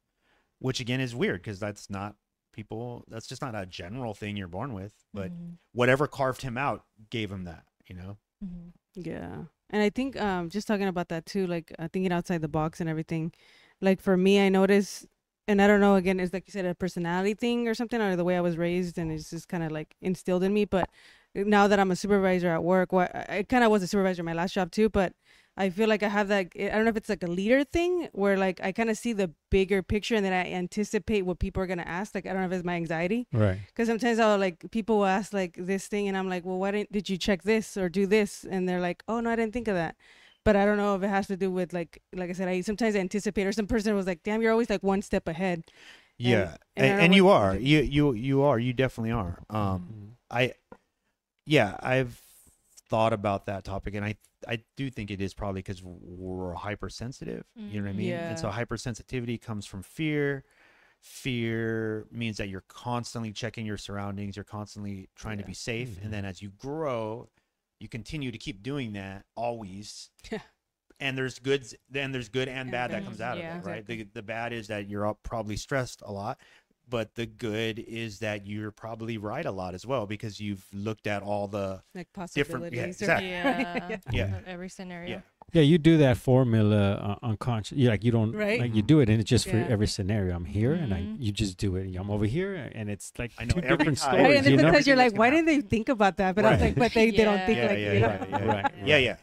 [0.58, 2.16] which again is weird because that's not
[2.52, 3.04] people.
[3.08, 4.92] That's just not a general thing you're born with.
[5.12, 5.58] But Mhm.
[5.72, 7.64] whatever carved him out gave him that.
[7.88, 8.18] You know.
[8.44, 8.72] Mhm.
[8.94, 9.44] Yeah.
[9.70, 12.80] And I think um just talking about that too, like uh, thinking outside the box
[12.80, 13.32] and everything.
[13.80, 15.04] Like for me, I notice,
[15.46, 18.16] and I don't know, again, it's like you said, a personality thing or something, or
[18.16, 20.64] the way I was raised, and it's just kind of like instilled in me.
[20.64, 20.88] But
[21.34, 24.26] now that I'm a supervisor at work, what I kind of was a supervisor in
[24.26, 25.12] my last job too, but
[25.56, 26.48] I feel like I have that.
[26.56, 29.12] I don't know if it's like a leader thing where like I kind of see
[29.12, 32.14] the bigger picture and then I anticipate what people are gonna ask.
[32.14, 33.28] Like I don't know if it's my anxiety.
[33.32, 33.60] Right.
[33.68, 36.72] Because sometimes I'll like people will ask like this thing, and I'm like, well, why
[36.72, 38.44] didn't did you check this or do this?
[38.48, 39.96] And they're like, oh no, I didn't think of that.
[40.44, 42.60] But I don't know if it has to do with like like I said, I
[42.60, 45.64] sometimes I anticipate, or some person was like, damn, you're always like one step ahead.
[46.18, 47.56] Yeah, and I and, and you are.
[47.56, 48.58] You you you are.
[48.58, 49.42] You definitely are.
[49.50, 50.10] Um, Mhm.
[50.30, 50.52] I,
[51.46, 52.20] yeah, I've
[52.88, 57.46] thought about that topic, and I I do think it is probably because we're hypersensitive.
[57.56, 57.96] You know what I Mhm.
[57.96, 58.08] mean?
[58.08, 58.28] Yeah.
[58.28, 60.44] And so hypersensitivity comes from fear.
[61.00, 66.04] fear means that you're constantly checking your surroundings you're constantly trying to be safe Mhm.
[66.04, 67.28] and then as you grow
[67.80, 70.38] you continue to keep doing that always Yeah.
[71.00, 73.58] and there's goods then there's good and And bad that comes out Yeah.
[73.58, 73.96] of it right Exactly.
[74.04, 76.38] the, the bad is that you're all probably stressed a lot
[76.88, 81.06] but the good is that you're probably right a lot as well because you've looked
[81.06, 83.02] at all the like Different- yeah, possibilities.
[83.02, 83.28] or- exactly.
[83.30, 83.98] Yeah.
[84.12, 84.40] Yeah.
[84.46, 85.10] Every scenario.
[85.10, 85.20] Yeah.
[85.52, 87.78] Yeah, you do that formula uh, unconscious.
[87.78, 88.58] You like you don't Right.
[88.58, 90.34] like you do it, and it's just for every scenario.
[90.34, 91.16] I'm here, and I Mhm.
[91.20, 91.94] you just do it.
[91.96, 94.14] I'm over here, and it's like I know, two every different time.
[94.14, 94.24] stories.
[94.24, 94.70] Right, and you it's know?
[94.70, 96.34] because you're like, why didn't they think about that?
[96.34, 97.46] But I was like, but they, they don't Yeah.
[97.46, 98.06] think yeah like yeah you know.
[98.08, 99.16] yeah yeah Right, yeah yeah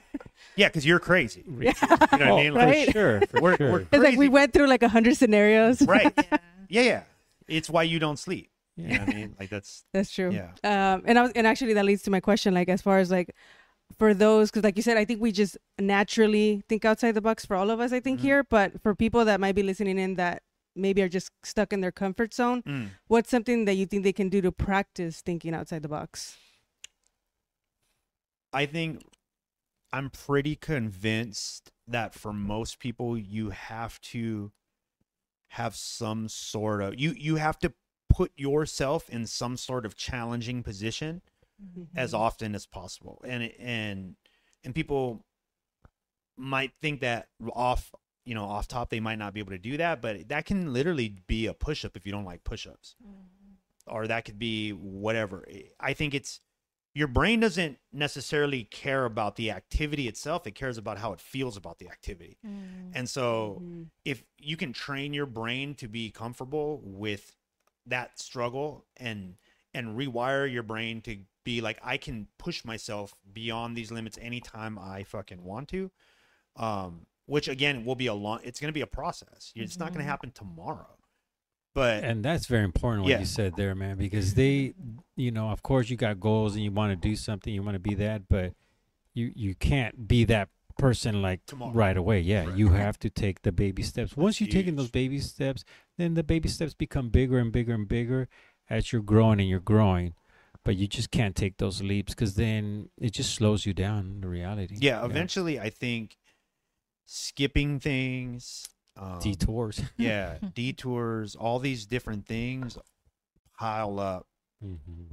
[0.56, 2.92] yeah because you're crazy you know what Oh, i mean like Right.
[2.92, 3.72] sure, for We're- sure.
[3.72, 5.82] we're- It's like we went through like a hundred scenarios.
[5.84, 6.38] right Yeah.
[6.70, 7.04] yeah yeah
[7.48, 9.00] it's why you don't sleep you know yeah.
[9.06, 10.32] what i mean like that's That's true.
[10.32, 10.52] Yeah.
[10.64, 13.12] Um, and I was, and actually that leads to my question, like as far as
[13.12, 13.36] like
[14.02, 17.46] for those, because like you said, I think we just naturally think outside the box
[17.46, 17.92] for all of us.
[17.92, 18.24] I think Mhm.
[18.24, 20.42] here, but for people that might be listening in that
[20.76, 22.90] maybe are just stuck in their comfort zone, mm.
[23.06, 26.36] what's something that you think they can do to practice thinking outside the box?
[28.52, 29.04] I think
[29.94, 34.52] I'm pretty convinced that for most people you have to
[35.50, 37.72] have some sort of you you have to
[38.10, 41.22] put yourself in some sort of challenging position
[41.96, 43.22] as often as possible.
[43.28, 44.16] And and
[44.64, 45.26] and people
[46.38, 47.92] might think that off
[48.26, 50.72] you know off top they might not be able to do that but that can
[50.74, 52.96] literally be a push-up if you don't like push-ups.
[53.88, 55.46] Or that could be whatever.
[55.80, 56.40] I think it's
[56.94, 60.46] your brain doesn't necessarily care about the activity itself.
[60.46, 62.38] It cares about how it feels about the activity.
[62.46, 62.92] Mm.
[62.94, 63.90] and so Mhm.
[64.06, 67.36] if you can train your brain to be comfortable with
[67.86, 69.38] that struggle and
[69.74, 74.78] and rewire your brain to be like I can push myself beyond these limits anytime
[74.78, 75.92] I fucking want to
[76.56, 79.90] um which again will be a long it's going to be a process it's not
[79.90, 80.98] going to happen tomorrow
[81.74, 83.20] but And that's very important what Yeah.
[83.20, 84.74] you said there, man, because they,
[85.16, 87.76] you know, of course you got goals and you want to do something, you want
[87.76, 88.54] to be that, but
[89.14, 91.72] you you can't be that person like Tomorrow.
[91.72, 92.20] right away.
[92.20, 92.58] Yeah, Right.
[92.58, 94.18] you have to take the baby steps.
[94.18, 95.64] Once you've taken those baby steps,
[95.98, 98.28] then the baby steps become bigger and bigger and bigger
[98.70, 100.14] as you're growing and you're growing.
[100.64, 104.22] But you just can't take those leaps because then it just slows you down.
[104.22, 104.76] The reality.
[104.80, 106.18] yeah eventually I think
[107.06, 109.82] skipping things um, detours.
[109.98, 112.78] yeah detours all these different things
[113.58, 114.28] pile up
[114.64, 115.12] mm-hmm.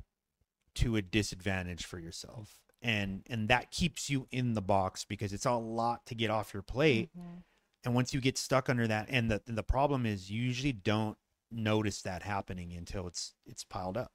[0.76, 5.46] to a disadvantage for yourself and and that keeps you in the box because it's
[5.46, 7.42] a lot to get off your plate Mhm.
[7.84, 11.16] and once you get stuck under that and the the problem is you usually don't
[11.50, 14.12] notice that happening until it's it's piled up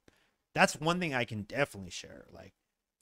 [0.53, 2.53] that's one thing i can definitely share like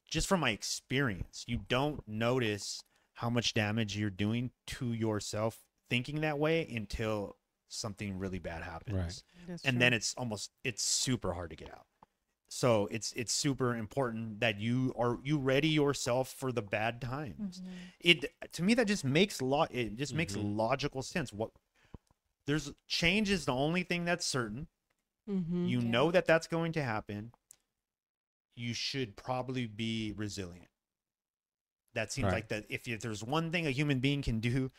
[0.09, 2.81] just from my experience you don't notice
[3.15, 7.35] how much damage you're doing to yourself thinking that way until
[7.67, 9.79] something really bad happens That's and true.
[9.79, 11.85] then it's almost it's super hard to get out
[12.49, 17.61] so it's it's super important that you are you ready yourself for the bad times
[17.61, 17.65] Mhm.
[18.01, 20.57] it to me that just makes lo- it just makes Mhm.
[20.57, 21.51] logical sense what
[22.47, 24.67] there's change is the only thing that's certain.
[25.29, 25.69] Mhm.
[25.69, 25.87] you Yeah.
[25.87, 27.31] know that that's going to happen.
[28.55, 30.69] You should probably be resilient.
[31.93, 32.33] That seems Right.
[32.33, 34.71] like that if, if there's one thing a human being can do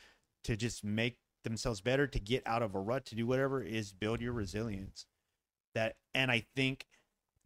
[0.45, 3.93] to just make themselves better to get out of a rut to do whatever is
[3.93, 5.07] build your resilience.
[5.75, 6.87] That and i think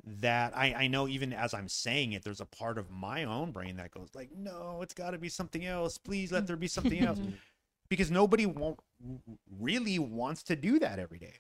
[0.05, 3.51] that I, I know even as i'm saying it there's a part of my own
[3.53, 5.99] brain that goes like no it's got to be something else.
[5.99, 7.19] Please let there be something else
[7.89, 8.79] because nobody won't
[9.59, 11.35] really wants to do that every day.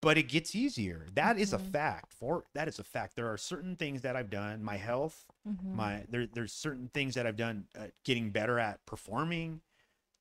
[0.00, 1.06] But it gets easier.
[1.14, 1.70] That is a Mhm.
[1.72, 3.14] fact for that is a fact.
[3.14, 5.74] There are certain things that i've done my health Mhm.
[5.74, 9.62] my there, there's certain things that i've done uh, getting better at performing.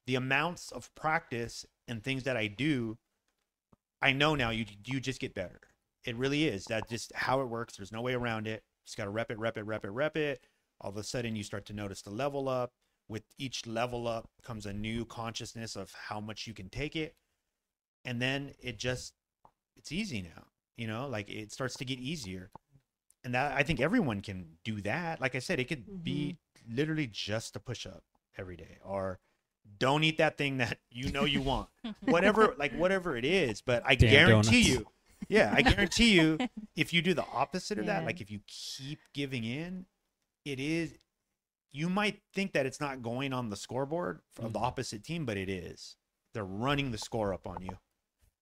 [0.07, 2.97] The amounts of practice and things that i do
[4.01, 5.59] i know now you you just get better.
[6.03, 6.65] It really is.
[6.65, 7.77] That just how it works.
[7.77, 8.63] There's no way around it.
[8.85, 10.45] Just got to rep it rep it rep it rep it.
[10.79, 12.73] All of a sudden you start to notice the level up
[13.11, 17.15] with each level up comes a new consciousness of how much you can take it.
[18.05, 19.13] And then it just
[19.77, 20.45] it's easy now
[20.77, 22.49] you know like it starts to get easier.
[23.23, 25.21] And that i think everyone can do that.
[25.21, 26.75] Like i said it could be mm-hmm.
[26.75, 28.03] literally just a push up
[28.37, 29.19] every day or
[29.77, 31.67] don't eat that thing that you know you want.
[32.01, 34.69] Whatever like whatever it is but i Damn guarantee donuts.
[34.69, 34.87] you
[35.29, 36.39] yeah i guarantee you
[36.75, 39.85] if you do the opposite of that like if you keep giving in
[40.45, 40.93] it is
[41.71, 44.63] you might think that it's not going on the scoreboard of the Mhm.
[44.63, 45.95] opposite team but it is
[46.33, 47.77] they're running the score up on you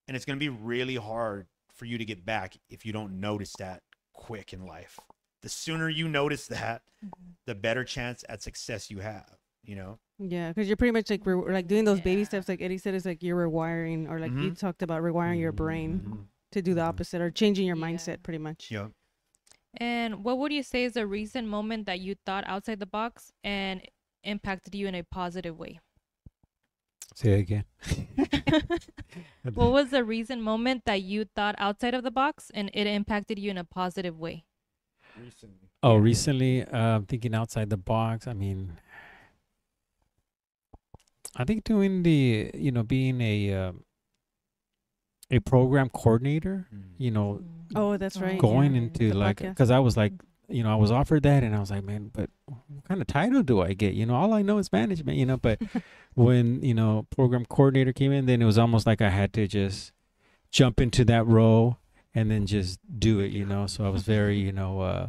[0.07, 3.19] and it's going to be really hard for you to get back if you don't
[3.19, 4.99] notice that quick in life
[5.41, 7.35] the sooner you notice that Mhm.
[7.45, 9.99] the better chance at success you have you know.
[10.17, 12.47] Yeah, because you're pretty much like re- like doing those baby steps.
[12.49, 14.57] Like Eddie said, is like you're rewiring, or like you Mhm.
[14.57, 16.27] talked about rewiring your brain Mhm.
[16.53, 17.83] to do the opposite, or changing your Yeah.
[17.83, 18.71] mindset, pretty much.
[18.71, 18.87] Yeah.
[19.77, 23.31] And what would you say is a recent moment that you thought outside the box
[23.43, 23.81] and
[24.23, 25.79] impacted you in a positive way?
[27.15, 27.65] Say it again.
[29.53, 33.39] What was the recent moment that you thought outside of the box and it impacted
[33.39, 34.45] you in a positive way?
[35.17, 35.69] Recently.
[35.81, 38.27] Oh, recently, uh, thinking outside the box.
[38.27, 38.77] I mean,
[41.35, 43.71] I think doing the, you know, being a uh,
[45.31, 46.67] a program coordinator.
[46.73, 46.83] Mm.
[46.97, 47.71] You know, mm.
[47.75, 48.39] Oh, that's right.
[48.39, 48.81] going yeah.
[48.81, 50.21] into The like, because I was like, mm.
[50.49, 53.07] you know, I was offered that, and I was like, man, but what kind of
[53.07, 53.93] title do I get?
[53.93, 55.17] You know, all I know is management.
[55.17, 55.61] You know, but
[56.15, 59.47] when you know program coordinator came in, then it was almost like I had to
[59.47, 59.91] just
[60.51, 61.77] jump into that role
[62.15, 63.31] and then just do it.
[63.31, 65.07] You know, so I was very, you know, uh,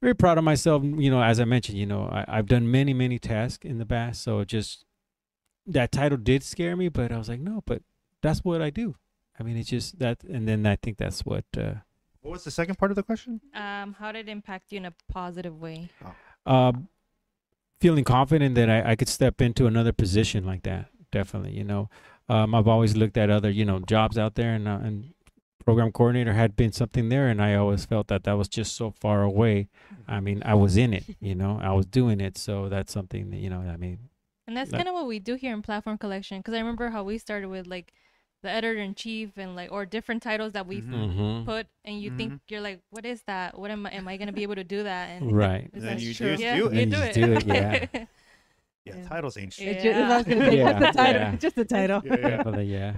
[0.00, 0.82] very proud of myself.
[0.82, 3.86] You know, as I mentioned, you know, I, I've done many, many tasks in the
[3.86, 4.84] past, so it just
[5.66, 7.82] that title did scare me, but I was like, no, but
[8.20, 8.96] that's what I do.
[9.38, 11.44] I mean, it's just that, and then I think that's what.
[11.56, 11.74] Uh,
[12.20, 13.40] What was the second part of the question?
[13.54, 15.88] Um, how did it impact you in a positive way?
[16.46, 16.88] um,
[17.80, 20.86] feeling confident that I, I could step into another position like that.
[21.10, 21.88] Definitely, you know,
[22.28, 25.12] um, I've always looked at other, you know, jobs out there, and uh, and
[25.64, 28.90] program coordinator had been something there, and I always felt that that was just so
[28.90, 29.68] far away.
[30.08, 33.30] I mean, I was in it, you know, I was doing it, so that's something
[33.30, 33.98] that you know, I mean,
[34.46, 36.38] And that's That- kind of what we do here in Platform Collection.
[36.40, 37.92] Because I remember how we started with like
[38.42, 41.16] the editor in chief and like or different titles that we've Mhm.
[41.16, 41.44] mhm.
[41.44, 42.16] put, and you Mhm.
[42.16, 43.58] think you're like, what is that?
[43.58, 43.90] What am I?
[43.92, 45.10] Am I gonna be able to do that?
[45.10, 45.70] And right.
[45.72, 46.30] it's Then you true.
[46.30, 46.80] just yeah, do And it.
[46.80, 47.14] you you do it.
[47.14, 47.86] do it, yeah.
[48.84, 49.08] Yeah, Yeah.
[49.08, 49.68] titles ain't shit.
[49.76, 50.72] It's just, I was gonna say, Yeah.
[50.72, 51.20] just the title.
[51.22, 51.36] Yeah.
[51.36, 52.02] Just the title.
[52.04, 52.28] Yeah, yeah.
[52.36, 52.92] Definitely, yeah.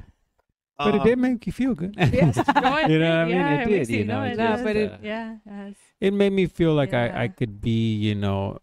[0.78, 1.94] But it Um, did make you feel good.
[1.98, 2.36] Yes.
[2.40, 3.36] You know what I mean?
[3.36, 3.88] Yeah, it it did.
[3.90, 4.62] You you know, know it it does.
[4.62, 5.74] but it- uh, yeah, yes.
[6.00, 8.58] it made me feel like I, I could be, you know,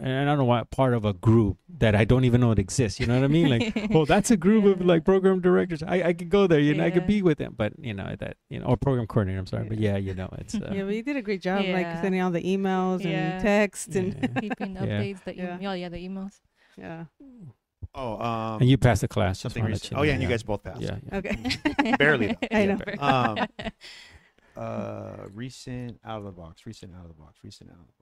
[0.00, 2.58] and I don't know what part of a group that I don't even know it
[2.58, 2.98] exists.
[3.00, 3.48] You know what I mean?
[3.50, 5.82] Like, oh, that's a group of like program directors.
[5.82, 8.14] I, I could go there, you know, I could be with them, but you know
[8.18, 9.38] that, you know, or program coordinator.
[9.40, 11.64] I'm sorry, but yeah, you know, it's uh, Yeah, but you did a great job,
[11.66, 13.10] like sending all the emails Yeah.
[13.10, 14.14] and texts and.
[14.40, 14.80] Keeping Yeah.
[14.82, 15.56] updates, the Yeah.
[15.56, 16.40] email, yeah, the emails.
[16.78, 17.04] yeah.
[17.94, 19.40] Oh, um, and you passed the class.
[19.40, 19.98] something wanna recent.
[19.98, 20.80] Oh yeah, and you guys both passed.
[20.80, 21.18] Yeah, yeah.
[21.18, 21.96] Okay.
[21.98, 22.56] Barely, though.
[22.56, 22.78] I know.
[22.98, 23.38] Um,
[24.56, 26.64] uh, recent out of the box.
[26.64, 27.40] Recent out of the box.
[27.42, 27.92] Recent out of the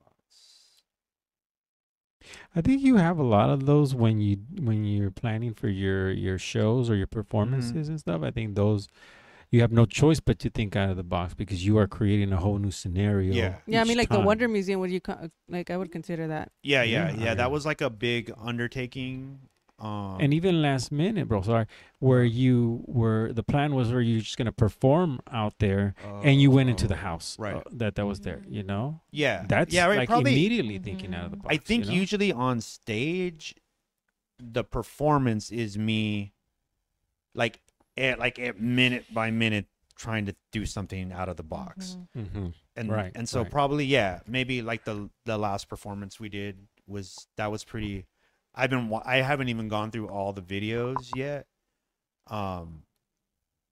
[2.55, 6.11] I think you have a lot of those when you when you're planning for your
[6.11, 7.19] your shows or your mm-hmm.
[7.19, 8.23] performances and stuff.
[8.23, 8.87] I think those
[9.51, 12.31] you have no choice but to think out of the box because you are creating
[12.31, 13.33] a whole new scenario.
[13.33, 13.55] Yeah.
[13.67, 14.19] Yeah, I mean, like the.
[14.19, 14.79] Wonder Museum.
[14.79, 15.69] Would you co- like?
[15.69, 16.51] I would consider that.
[16.63, 17.33] Yeah, yeah, Yeah, yeah.
[17.35, 19.39] That was like a big undertaking.
[19.81, 21.41] Um, and even last minute, bro.
[21.41, 21.65] Sorry,
[21.99, 26.51] where you were the plan was where you're just gonna perform out there, and you
[26.51, 27.55] went into the Oh, house right.
[27.55, 28.43] uh, that that was there.
[28.47, 29.97] You know, Yeah, that's yeah, right.
[29.97, 30.33] like probably.
[30.33, 31.41] immediately thinking out of the Mhm.
[31.43, 31.55] box.
[31.55, 31.97] I think you know?
[31.97, 33.55] usually on stage,
[34.37, 36.33] the performance is me,
[37.33, 37.59] like
[37.97, 39.65] at like at minute by minute
[39.95, 42.25] trying to do something out of the box, Mhm.
[42.29, 42.53] Mhm.
[42.75, 43.51] and Right, and so right.
[43.51, 48.05] probably yeah, maybe like the the last performance we did was that was pretty.
[48.53, 51.45] I've been I haven't even gone through all the videos yet,
[52.27, 52.83] um,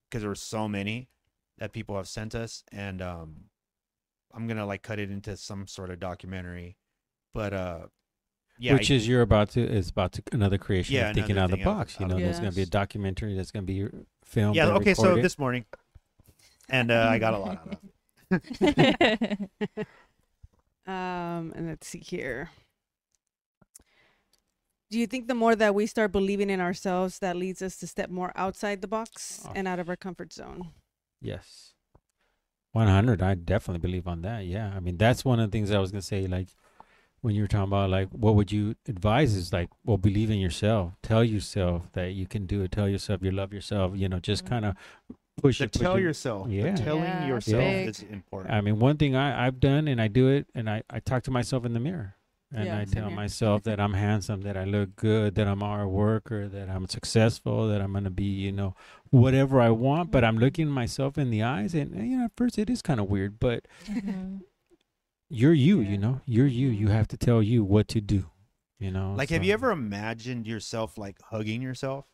[0.08, 1.08] because there were so many
[1.58, 3.36] that people have sent us, and um,
[4.32, 6.76] I'm gonna like cut it into some sort of documentary,
[7.34, 7.80] but uh,
[8.58, 11.32] yeah, Which I- is you're about to is about to another creation Yeah, of thinking
[11.36, 11.96] another out of the thing out- box.
[12.00, 13.86] You know, of the there's gonna be a documentary that's gonna be
[14.24, 14.56] filmed.
[14.56, 14.68] yeah.
[14.68, 15.64] and Okay, so this morning,
[16.70, 17.78] and uh, I got a lot out of
[18.60, 19.50] it.
[20.86, 22.50] Um, and let's see here.
[24.90, 27.86] Do you think the more that we start believing in ourselves, that leads us to
[27.86, 29.52] step more outside the box Oh.
[29.54, 30.70] and out of our comfort zone?
[31.22, 31.74] Yes.
[32.72, 33.22] 100.
[33.22, 34.44] I definitely believe on that.
[34.46, 34.72] Yeah.
[34.74, 36.26] I mean, that's one of the things I was going to say.
[36.26, 36.48] Like,
[37.20, 40.38] when you were talking about, like, what would you advise is like, well, believe in
[40.38, 40.94] yourself.
[41.02, 42.72] Tell yourself that you can do it.
[42.72, 43.92] Tell yourself you love yourself.
[43.94, 44.54] You know, just mm-hmm.
[44.54, 44.76] kind of
[45.36, 45.72] push To it.
[45.72, 46.00] push tell it.
[46.02, 46.74] yourself, the Yeah.
[46.76, 47.88] telling Yeah, yourself big.
[47.90, 48.52] is important.
[48.54, 51.22] I mean, one thing I, I've done and I do it and I, I talk
[51.24, 52.16] to myself in the mirror.
[52.52, 53.14] And Yeah, I tell here.
[53.16, 56.88] myself that I'm handsome, that I look good, that I'm a hard worker, that I'm
[56.88, 58.74] successful, that I'm gonna be, you know,
[59.10, 60.10] whatever I want.
[60.10, 62.98] But I'm looking myself in the eyes, and you know, at first it is kind
[62.98, 64.40] of weird, but Mhm.
[65.28, 65.90] you're you, Yeah.
[65.90, 66.68] you know, you're you.
[66.70, 66.92] You Mhm.
[66.92, 68.30] have to tell you what to do,
[68.80, 69.14] you know.
[69.14, 72.06] like, have you ever imagined yourself like hugging yourself?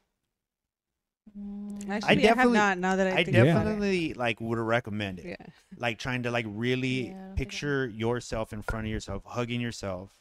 [1.37, 1.89] Mm.
[1.89, 2.79] Actually, I, have definitely- not.
[2.79, 3.53] Now that I, I think about it.
[3.55, 5.27] definitely like would recommend it.
[5.41, 5.47] Yeah.
[5.79, 8.93] Like trying to like really Yeah, I don't think I picture yourself in front of
[8.93, 10.13] yourself, hugging yourself,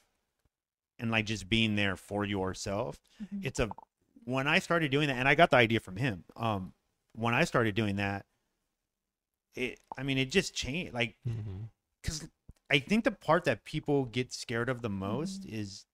[1.00, 3.00] and like just being there for yourself.
[3.22, 3.46] Mhm.
[3.46, 3.70] It's a
[4.24, 6.24] when I started doing that, and I got the idea from him.
[6.36, 6.74] Um,
[7.14, 8.26] when I started doing that,
[9.56, 10.94] it I mean it just changed.
[10.94, 11.18] Like
[12.02, 12.28] because
[12.70, 15.54] I think the part that people get scared of the most Mhm.
[15.54, 15.86] is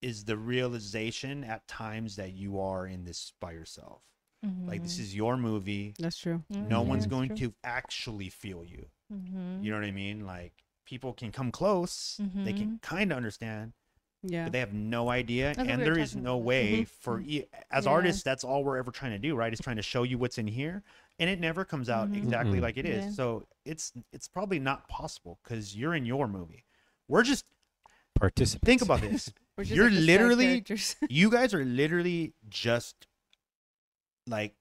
[0.00, 4.04] is the realization at times that you are in this by yourself.
[4.66, 5.94] Like this is your movie.
[5.98, 6.44] That's true.
[6.48, 8.88] No one's going to actually feel you.
[9.12, 9.64] Mm-hmm.
[9.64, 10.24] You know what I mean?
[10.24, 13.72] Like people can come close, they can kind of understand,
[14.22, 14.44] Yeah.
[14.44, 16.44] but they have no idea, That's and we there is talking no about.
[16.44, 17.90] way for e- as Yeah.
[17.92, 18.22] artists.
[18.24, 19.52] That's all we're ever trying to do, right?
[19.52, 20.82] Is trying to show you what's in here,
[21.20, 22.16] and it never comes out Mhm.
[22.16, 22.62] exactly Mhm.
[22.62, 23.04] like it is.
[23.04, 23.10] Yeah.
[23.12, 26.64] So it's it's probably not possible because you're in your movie.
[27.06, 27.44] We're just
[28.14, 28.66] Participants.
[28.66, 29.32] think about this.
[29.64, 30.64] You're like literally-
[31.08, 33.06] you guys are literally just
[34.26, 34.56] like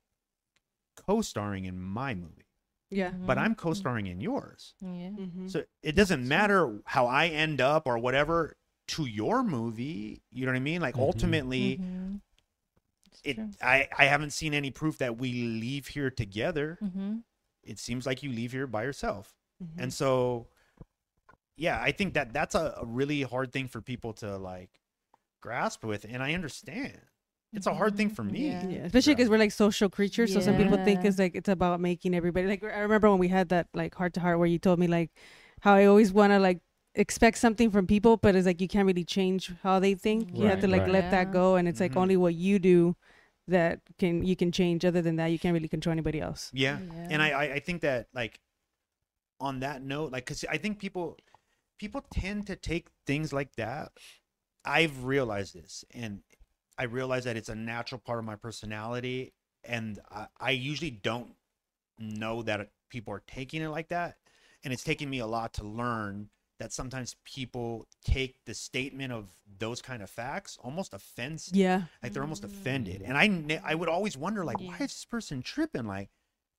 [0.96, 2.46] co-starring in my movie,
[2.90, 3.12] yeah.
[3.12, 4.74] but I'm co-starring in yours.
[4.82, 4.90] Yeah.
[5.10, 5.48] Mm-hmm.
[5.48, 8.56] So it doesn't matter how I end up or whatever
[8.88, 10.22] to your movie.
[10.32, 10.82] You know what I mean?
[10.82, 11.02] Like Mhm.
[11.02, 12.22] ultimately, Mhm.
[13.24, 13.36] It.
[13.36, 13.50] true.
[13.62, 16.78] I I haven't seen any proof that we leave here together.
[16.82, 17.24] Mhm.
[17.64, 19.80] It seems like you leave here by yourself, Mm-hmm.
[19.82, 20.48] and so
[21.56, 24.70] yeah, I think that that's a, a really hard thing for people to like
[25.42, 27.00] grasp with, and I understand.
[27.54, 28.48] It's a hard thing for me.
[28.50, 28.68] Yeah.
[28.68, 30.34] Yeah, especially because we're like social creatures.
[30.34, 32.64] So some people think it's like it's about making everybody like.
[32.64, 35.12] I remember when we had that like heart to heart where you told me like
[35.62, 36.60] how I always want to like
[36.98, 40.30] expect something from people, but it's like you can't really change how they think.
[40.34, 40.92] You have to like right.
[40.92, 41.98] let that go, and it's like Mhm.
[41.98, 42.96] only what you do
[43.48, 44.86] that can you can change.
[44.86, 46.54] Other than that, you can't really control anybody else.
[46.54, 46.80] Yeah.
[46.80, 47.08] Yeah.
[47.10, 48.40] and I, I I think that like
[49.40, 51.18] on that note, like, cause I think people
[51.80, 53.92] people tend to take things like that.
[54.66, 56.22] I've realized this, and
[56.78, 59.34] I realize that it's a natural part of my personality,
[59.64, 61.34] and I, I usually don't
[62.00, 64.18] know that people are taking it like that,
[64.64, 66.30] and it's taken me a lot to learn
[66.60, 69.30] that sometimes people take the statement of
[69.60, 73.08] those kind of facts almost offensive Yeah, like they're almost offended mm.
[73.10, 76.10] and i i would always wonder like why is this person tripping like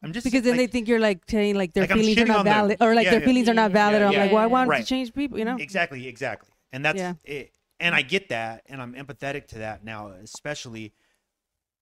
[0.03, 2.39] i'm just because then they think you're like saying like their Like, feelings are not
[2.41, 2.55] on them.
[2.55, 3.27] valid, or like Yeah, their yeah.
[3.27, 4.03] feelings are not Yeah, valid.
[4.03, 4.53] or I'm yeah, like, well, I yeah.
[4.53, 4.81] want Right.
[4.81, 5.39] to change people.
[5.39, 5.57] You know?
[5.57, 7.15] exactly exactly and that's Yeah.
[7.25, 10.93] it and i get that and i'm empathetic to that now especially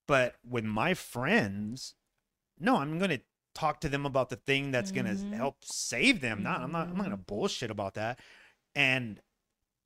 [0.07, 1.95] but with my friends
[2.59, 3.21] no i'm gonna
[3.57, 5.33] talk to them about the thing that's gonna Mhm.
[5.35, 7.27] help save them not i'm not i'm not gonna Mhm.
[7.27, 8.21] bullshit about that
[8.75, 9.21] and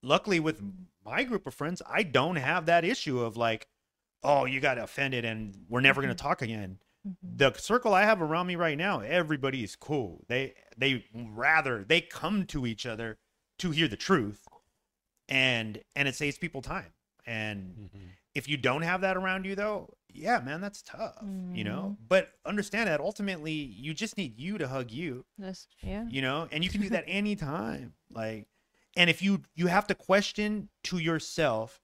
[0.02, 0.60] luckily with
[1.04, 3.68] my group of friends i don't have that issue of like
[4.22, 6.18] oh you got offended and we're never gonna Mhm.
[6.18, 7.16] talk again Mhm.
[7.22, 10.22] the circle I have around me right now, everybody is cool.
[10.28, 13.18] They they rather they come to each other
[13.60, 14.46] to hear the truth,
[15.28, 16.92] and and it saves people time.
[17.24, 18.08] And Mhm.
[18.34, 21.16] if you don't have that around you, though, yeah, man, that's tough.
[21.52, 25.24] You know, but understand that ultimately you just need you to hug you.
[25.38, 26.04] That's yeah.
[26.08, 27.94] You know, and you can do that anytime.
[28.12, 28.48] Like,
[28.96, 31.80] and if you you have to question to yourself.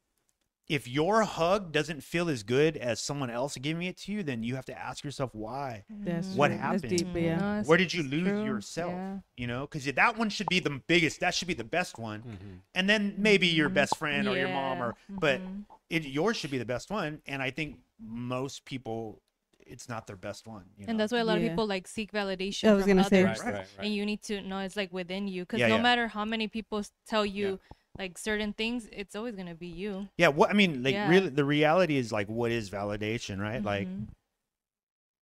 [0.68, 4.42] If your hug doesn't feel as good as someone else giving it to you, then
[4.42, 6.56] you have to ask yourself why That's What true.
[6.56, 6.88] happened?
[6.88, 7.36] Deep, yeah.
[7.38, 8.44] No, it's- where did you lose true.
[8.44, 9.18] yourself Yeah.
[9.36, 12.22] you know because that one should be the biggest that should be the best one
[12.22, 12.58] Mhm.
[12.74, 13.74] and then maybe your Mhm.
[13.74, 15.66] best friend or your mom or but Mhm.
[15.90, 19.22] It yours should be the best one and i think most people
[19.66, 20.90] it's not their best one you know?
[20.90, 21.46] And that's why a lot Yeah.
[21.46, 23.22] of people like seek validation I was from gonna say.
[23.22, 23.40] others.
[23.40, 23.86] Right, right, right.
[23.86, 25.82] and you need to know it's like within you because Yeah, no yeah.
[25.82, 27.58] matter how many people tell you
[27.98, 31.08] like certain things it's always gonna be you yeah what i mean like Yeah.
[31.08, 34.08] really the reality is like what is validation right like Mhm.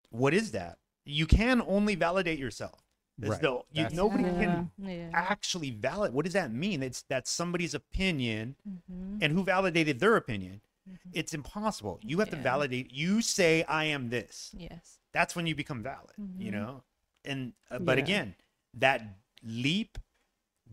[0.09, 2.79] what is that you can only validate yourself
[3.21, 3.43] There's Right.
[3.43, 4.39] no, you, nobody Yeah.
[4.39, 6.13] can yeah actually validate.
[6.13, 9.19] what does that mean it's that's somebody's opinion Mhm.
[9.21, 10.97] and who validated their opinion Mhm.
[11.13, 15.53] it's impossible you have to validate you say i am this yes that's when you
[15.55, 16.53] become valid you Mhm.
[16.55, 16.83] know
[17.25, 18.03] and uh, but Yeah.
[18.05, 18.35] again
[18.73, 19.01] that
[19.43, 19.97] leap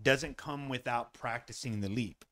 [0.03, 2.25] doesn't come without practicing the leap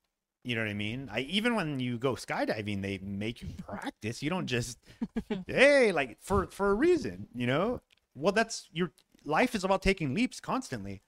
[0.44, 4.22] you know what i mean i even when you go skydiving they make you practice
[4.22, 4.78] you don't just
[5.46, 7.80] hey like for for a reason you know
[8.14, 8.92] well that's your
[9.26, 11.02] life is about taking leaps constantly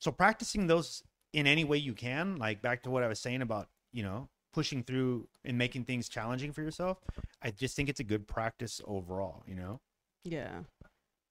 [0.00, 1.02] so practicing those
[1.32, 4.28] in any way you can like back to what i was saying about you know
[4.54, 6.98] pushing through and making things challenging for yourself
[7.42, 9.80] i just think it's a good practice overall you know
[10.24, 10.60] Yeah.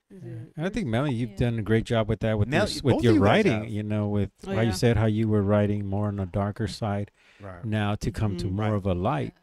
[0.10, 1.36] And I think Melly, you've Yeah.
[1.52, 3.64] done a great job with that with Mel- your, with your you writing.
[3.64, 3.70] have.
[3.70, 6.66] You know, with Oh, how you said how you were writing more on a darker
[6.66, 7.12] side
[7.42, 8.52] right now to come to Mhm.
[8.52, 8.74] more Right.
[8.76, 9.34] of a light.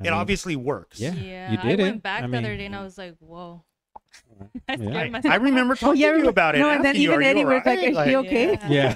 [0.00, 2.02] I it mean, obviously works Yeah, yeah you i did went it.
[2.02, 3.69] back I the other day and i was like whoa Yeah.
[4.68, 5.28] I scared I.
[5.28, 6.60] I remember talking to you about it.
[6.60, 8.58] No, and then asking you, even "Are you Eddie was like, alright?" "Is she okay?"
[8.68, 8.94] Yeah.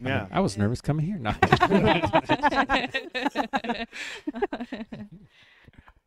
[0.00, 0.26] Yeah.
[0.30, 1.18] I was nervous coming here.
[1.18, 1.34] No.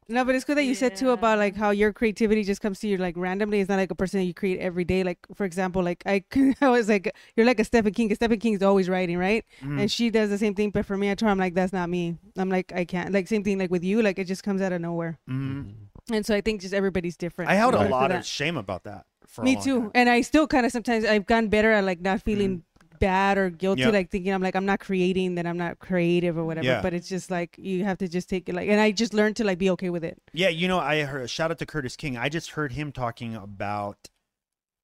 [0.09, 2.79] No, but it's good that you said too about like how your creativity just comes
[2.79, 3.61] to you like randomly.
[3.61, 5.05] It's not like a person that you create every day.
[5.05, 6.21] Like for example, like I,
[6.61, 8.09] I was like, you're like a Stephen King.
[8.09, 9.45] 'cause Stephen King's always writing, right?
[9.63, 9.79] Mhm.
[9.79, 10.71] And she does the same thing.
[10.71, 12.17] But for me, I told her, I'm like, that's not me.
[12.35, 13.13] I'm like, I can't.
[13.13, 14.01] Like same thing like with you.
[14.01, 15.17] Like it just comes out of nowhere.
[15.29, 15.75] Mhm.
[16.09, 17.51] And so I think just everybody's different.
[17.51, 19.05] I held you a lot of shame about that.
[19.27, 19.81] For Me too.
[19.81, 19.91] time.
[19.95, 22.99] And I still kind of sometimes I've gotten better at like not feeling mm.
[22.99, 23.89] bad or guilty, Yeah.
[23.89, 26.67] like thinking I'm like I'm not creating, that I'm not creative or whatever.
[26.67, 26.81] Yeah.
[26.81, 29.37] But it's just like you have to just take it like, and I just learned
[29.37, 30.21] to like be okay with it.
[30.33, 32.17] Yeah, you know, I heard shout out to Curtis King.
[32.17, 34.09] I just heard him talking about.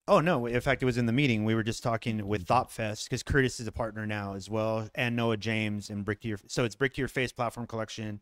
[0.10, 0.46] Oh no!
[0.46, 1.44] In fact, it was in the meeting.
[1.44, 5.18] We were just talking with ThoughtFest because Curtis is a partner now as well, and
[5.18, 6.40] Noah James and Brick to Your.
[6.48, 8.22] So it's Brick to Your Face platform collection,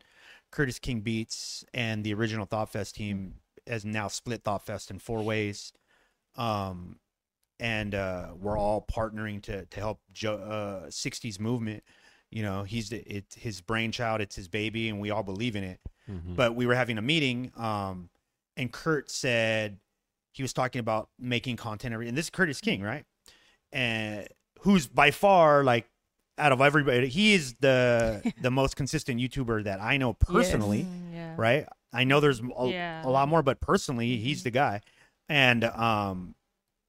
[0.50, 3.34] Curtis King Beats, and the original ThoughtFest team
[3.66, 5.72] has now split ThoughtFest in four ways,
[6.36, 6.98] um,
[7.58, 11.82] and uh, we're all partnering to to help jo- uh, '60s movement.
[12.30, 15.64] You know, he's the, it's his brainchild, it's his baby, and we all believe in
[15.64, 15.80] it
[16.10, 16.36] Mhm.
[16.36, 18.10] but we were having a meeting um
[18.56, 19.80] and kurt said
[20.30, 23.04] he was talking about making content every and this is curtis king right
[23.72, 24.28] and
[24.60, 25.88] who's by far like
[26.38, 31.14] out of everybody he is the the most consistent youtuber that i know personally Mm,
[31.14, 31.34] yeah.
[31.36, 33.02] right i know there's a, Yeah.
[33.04, 34.80] a lot more but personally he's the guy
[35.28, 36.34] and um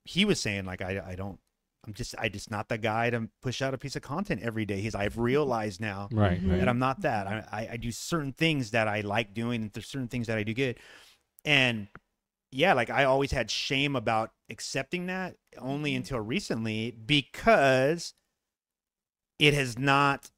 [0.05, 1.39] he was saying like i i don't
[1.85, 4.65] i'm just i just not the guy to push out a piece of content every
[4.65, 6.49] day he's i've realized now Right, Mhm.
[6.51, 6.57] right.
[6.59, 7.27] that I'm not that.
[7.27, 10.37] I, I, I do certain things that I like doing, and there's certain things that
[10.37, 10.77] I do good.
[11.45, 11.87] And
[12.51, 18.13] yeah, like I always had shame about accepting that only until recently because
[19.39, 20.29] it has not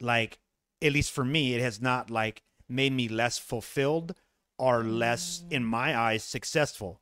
[0.00, 0.38] like
[0.82, 4.14] at least for me, it has not like made me less fulfilled
[4.58, 7.00] or less in my eyes successful.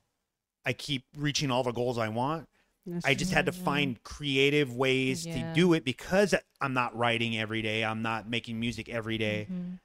[0.65, 2.49] I keep reaching all the goals I want.
[2.87, 5.35] That's I just had to find creative ways Yeah.
[5.49, 7.85] to do it because I'm not writing every day.
[7.85, 9.47] I'm not making music every day.
[9.51, 9.79] Mhm.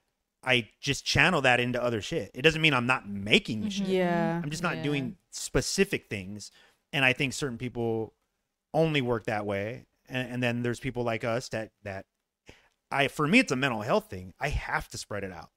[0.44, 2.32] I just channel that into other shit.
[2.34, 3.72] It doesn't mean I'm not making Mhm.
[3.72, 3.88] shit.
[3.88, 4.40] Yeah.
[4.44, 4.84] I'm just not Yeah.
[4.84, 6.52] doing specific things.
[6.92, 8.14] And I think certain people
[8.74, 9.86] only work that way.
[10.10, 12.06] And, and then there's people like us that that
[12.92, 14.34] I for me it's a mental health thing.
[14.40, 15.50] I have to spread it out.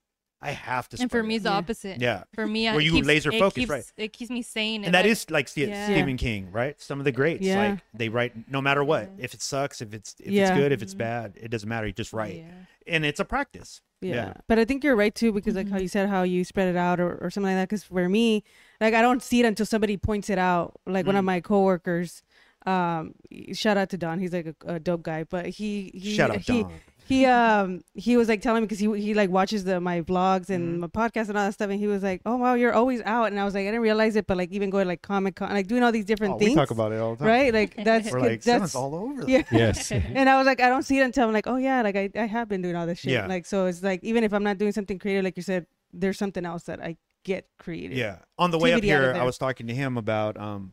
[0.44, 0.96] I have to.
[0.96, 1.04] Spread it out.
[1.04, 2.00] And for me, it it's the opposite.
[2.00, 2.24] yeah.
[2.34, 3.92] For me, Where you keeps, laser focus, keeps- right.
[3.96, 5.86] It keeps me sane, and that I- is like Ste- Yeah.
[5.86, 6.78] Stephen King, right?
[6.80, 7.70] Some of the greats, Yeah.
[7.70, 9.04] like they write no matter what.
[9.18, 9.24] Yeah.
[9.24, 10.48] If it sucks, if it's if Yeah.
[10.48, 10.98] it's good, if it's Mhm.
[10.98, 11.86] bad, it doesn't matter.
[11.86, 12.50] You just write, Yeah.
[12.88, 13.80] and it's a practice.
[14.00, 14.14] Yeah.
[14.16, 14.32] Yeah.
[14.48, 15.82] But I think you're right too because like how Mhm.
[15.82, 17.68] you said how you spread it out or, or something like that.
[17.68, 18.42] Because for me,
[18.80, 20.80] like I don't see it until somebody points it out.
[20.86, 21.26] Like one of Mm.
[21.26, 22.24] my coworkers,
[22.66, 23.14] um,
[23.52, 24.18] shout out to Don.
[24.18, 26.72] He's like a, a dope guy, but he he Shout out he, Don.
[27.06, 30.48] he um he was like telling me because he he like watches the my vlogs
[30.50, 30.78] and Mhm.
[30.80, 33.26] my podcast and all that stuff and he was like oh wow you're always out
[33.32, 35.50] and I was like I didn't realize it but like even going like Comic Con
[35.50, 37.52] like doing all these different Oh, things we talk about it all the time, right
[37.52, 39.24] like that's We're like, that's that's all over.
[39.28, 39.90] yeah yes.
[40.18, 42.08] and I was like I don't see it until I'm like oh yeah like I,
[42.14, 43.26] I have been doing all this shit Yeah.
[43.26, 46.18] like so it's like even if I'm not doing something creative like you said there's
[46.18, 48.18] something else that I get creative Yeah.
[48.38, 50.72] On the way up Activity out of here, I was talking to him about um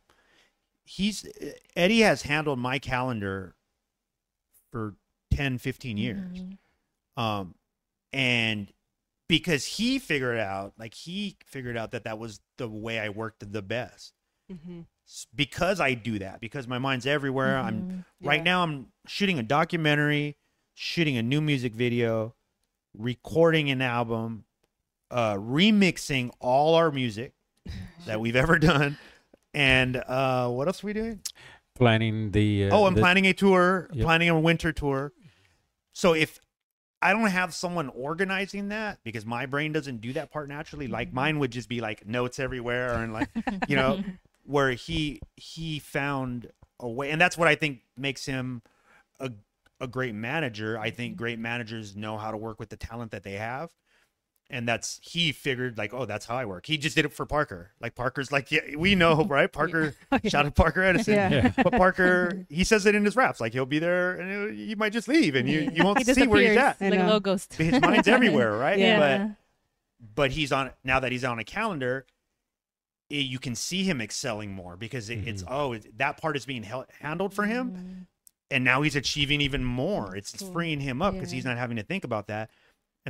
[0.90, 1.26] he's
[1.76, 3.56] Eddie has handled my calendar
[4.72, 4.96] for
[5.32, 6.40] 10, 15 years.
[6.42, 6.58] Mhm.
[7.22, 7.56] Um
[8.12, 8.74] and
[9.28, 13.52] because he figured out like he figured out that that was the way I worked
[13.52, 14.14] the best.
[14.52, 14.82] mm-hmm.
[15.36, 17.58] Because I do that, because my mind's everywhere.
[17.58, 18.06] I'm Mhm.
[18.22, 18.44] right Yeah.
[18.44, 20.38] now I'm shooting a documentary,
[20.74, 22.36] shooting a new music video,
[22.98, 24.46] recording an album,
[25.12, 27.34] uh remixing all our music
[28.08, 28.98] that we've ever done.
[29.54, 31.22] And uh what else are we doing?
[31.76, 32.66] Planning the.
[32.66, 34.04] Uh, oh, I'm the- planning a tour, Yep.
[34.04, 35.14] planning a winter tour.
[35.94, 36.40] So if
[37.02, 40.94] I don't have someone organizing that because my brain doesn't do that part naturally, Mm-hmm.
[40.94, 43.30] like mine would just be like notes everywhere and like
[43.68, 44.04] you know
[44.46, 48.62] where he he found a way and that's what I think makes him
[49.20, 49.32] a
[49.80, 50.78] a great manager.
[50.78, 53.70] I think great managers know how to work with the talent that they have.
[54.52, 56.66] And that's he figured like, oh, that's how I work.
[56.66, 57.70] He just did it for Parker.
[57.80, 59.52] Like Parker's like, yeah, we know, right?
[59.52, 59.94] Parker,
[60.26, 61.14] shout out Parker Edison.
[61.14, 61.30] Yeah.
[61.30, 61.52] Yeah.
[61.64, 63.40] But Parker, he says it in his raps.
[63.40, 66.42] Like he'll be there and he'll- might just leave and you, you won't see where
[66.42, 66.82] he's at.
[66.82, 67.54] Like a little ghost.
[67.54, 68.80] His mind's everywhere, right?
[68.80, 69.28] Yeah.
[70.00, 72.06] But but he's on now that he's on a calendar
[73.10, 76.46] it, you can see him excelling more because it, it's oh it, that part is
[76.46, 78.06] being hel- handled for him Mhm.
[78.50, 81.76] and now he's achieving even more it's, it's freeing him up because he's not having
[81.78, 82.50] to think about that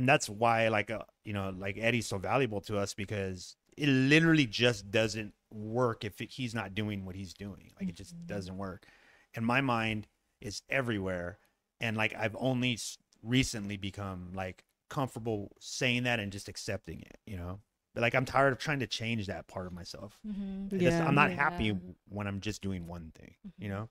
[0.00, 3.86] and that's why like uh, you know like eddie's so valuable to us because it
[3.86, 8.14] literally just doesn't work if it, he's not doing what he's doing like it just
[8.16, 8.26] Mhm.
[8.26, 8.86] doesn't work
[9.34, 10.06] and my mind
[10.40, 11.38] is everywhere
[11.80, 12.78] and like i've only
[13.22, 17.60] recently become like comfortable saying that and just accepting it you know
[17.94, 20.72] but like i'm tired of trying to change that part of myself Mhm.
[20.72, 21.06] I just- Yeah.
[21.06, 21.70] i'm not happy
[22.08, 23.72] when i'm just doing one thing you Mhm.
[23.72, 23.88] know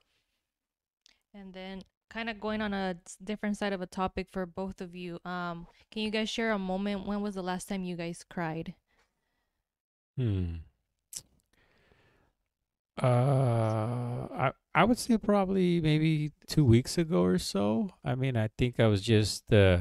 [1.35, 4.95] And then kind of going on a different side of a topic for both of
[4.95, 5.19] you.
[5.25, 7.05] Um, can you guys share a moment?
[7.07, 8.75] When was the last time you guys cried?
[10.17, 10.61] Hmm.
[13.01, 17.89] Uh, I I would say probably maybe two weeks ago or so.
[18.03, 19.79] I mean, I think I was just uh,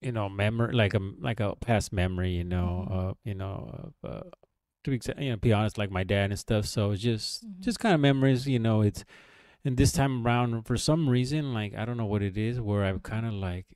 [0.00, 2.32] you know, memory like a like a past memory.
[2.32, 3.10] You know, Mhm.
[3.10, 4.30] uh, you know, of, uh,
[4.84, 6.66] to be exa- you know, be honest, like my dad and stuff.
[6.66, 7.60] So it's just Mhm.
[7.60, 8.46] just kind of memories.
[8.46, 9.04] You know, it's
[9.64, 12.84] and this time around, for some reason, like I don't know what it is, where
[12.84, 13.66] I'm kind of like,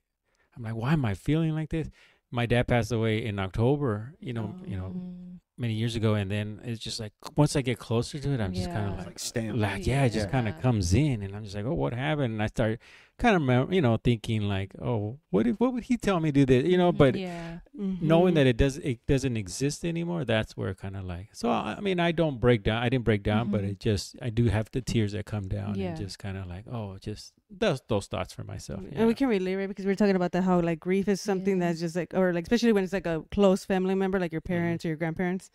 [0.56, 1.88] I'm like, why am I feeling like this?
[2.30, 5.40] My dad passed away in October, you know, you know, Mm.
[5.56, 8.52] many years ago, and then it's just like once I get closer to it, I'm
[8.52, 11.44] just kind of like, like like yeah, it just kind of comes in, and I'm
[11.44, 12.34] just like, oh, what happened?
[12.34, 12.80] And I start
[13.18, 16.30] kind of, mem- you know, thinking like, oh, what if, what would he tell me
[16.32, 16.92] to do this, you know?
[16.92, 18.36] But yeah, knowing Mhm.
[18.36, 21.80] that it does it doesn't exist anymore that's where kind of like so I, I
[21.80, 23.70] mean i don't break down i didn't break down but Mhm.
[23.70, 25.88] it just i do have the tears that come down Yeah.
[25.90, 28.98] and just kind of like oh just those those thoughts for myself yeah.
[28.98, 29.68] And we can relate, right?
[29.68, 31.68] Because we are talking about that how like grief is something Yeah.
[31.68, 34.40] that's just like, or like especially when it's like a close family member, like your
[34.40, 34.52] Mm-hmm.
[34.54, 35.50] parents or your grandparents.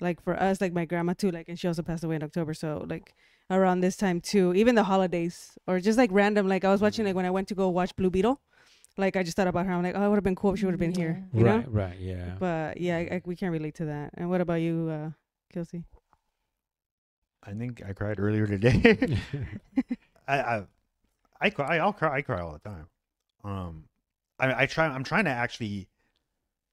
[0.00, 2.54] Like for us, like my grandma too, like, and she also passed away in October.
[2.54, 3.14] So like
[3.50, 6.48] around this time too, even the holidays or just like random.
[6.48, 8.40] Like I was watching like when I went to go watch Blue Beetle,
[8.96, 9.72] like I just thought about her.
[9.72, 11.24] I'm like, oh, it would have been cool if she would have been here.
[11.32, 11.70] You right know?
[11.70, 14.10] right yeah But yeah, I, I, we can't relate to that.
[14.14, 15.10] And what about you, uh,
[15.52, 15.84] Kelsey?
[17.42, 19.18] I think I cried earlier today.
[20.28, 20.62] I, I,
[21.40, 21.78] I cry.
[21.78, 22.18] I'll cry.
[22.18, 22.86] I cry all the time.
[23.44, 23.84] Um,
[24.38, 24.86] I, I try.
[24.86, 25.88] I'm trying to actually.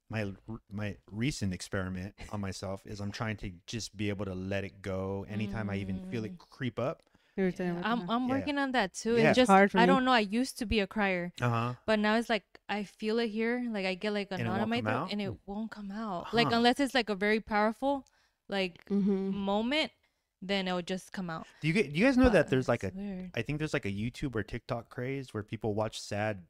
[0.09, 0.31] My
[0.71, 4.81] my recent experiment on myself is I'm trying to just be able to let it
[4.81, 6.49] go anytime I even feel it Mm.
[6.51, 7.01] creep up.
[7.35, 8.09] You were saying Yeah, I'm.
[8.09, 8.35] I'm Yeah.
[8.35, 9.17] working on that too.
[9.17, 9.29] Yeah.
[9.29, 9.87] It's just Hard for I me.
[9.87, 10.11] don't know.
[10.13, 11.73] I used to be a crier, Uh huh.
[11.85, 13.65] but now it's like I feel it here.
[13.69, 16.33] Like I get like a And knot in my throat, and it won't come out.
[16.33, 16.57] Like Huh.
[16.57, 18.05] unless it's like a very powerful
[18.47, 19.33] like Mhm.
[19.33, 19.91] moment,
[20.41, 21.47] then it will just come out.
[21.61, 21.91] Do you get?
[21.91, 22.91] Do you guys know that there's like a?
[22.95, 23.31] weird.
[23.35, 26.43] I think there's like a YouTube or TikTok craze where people watch sad,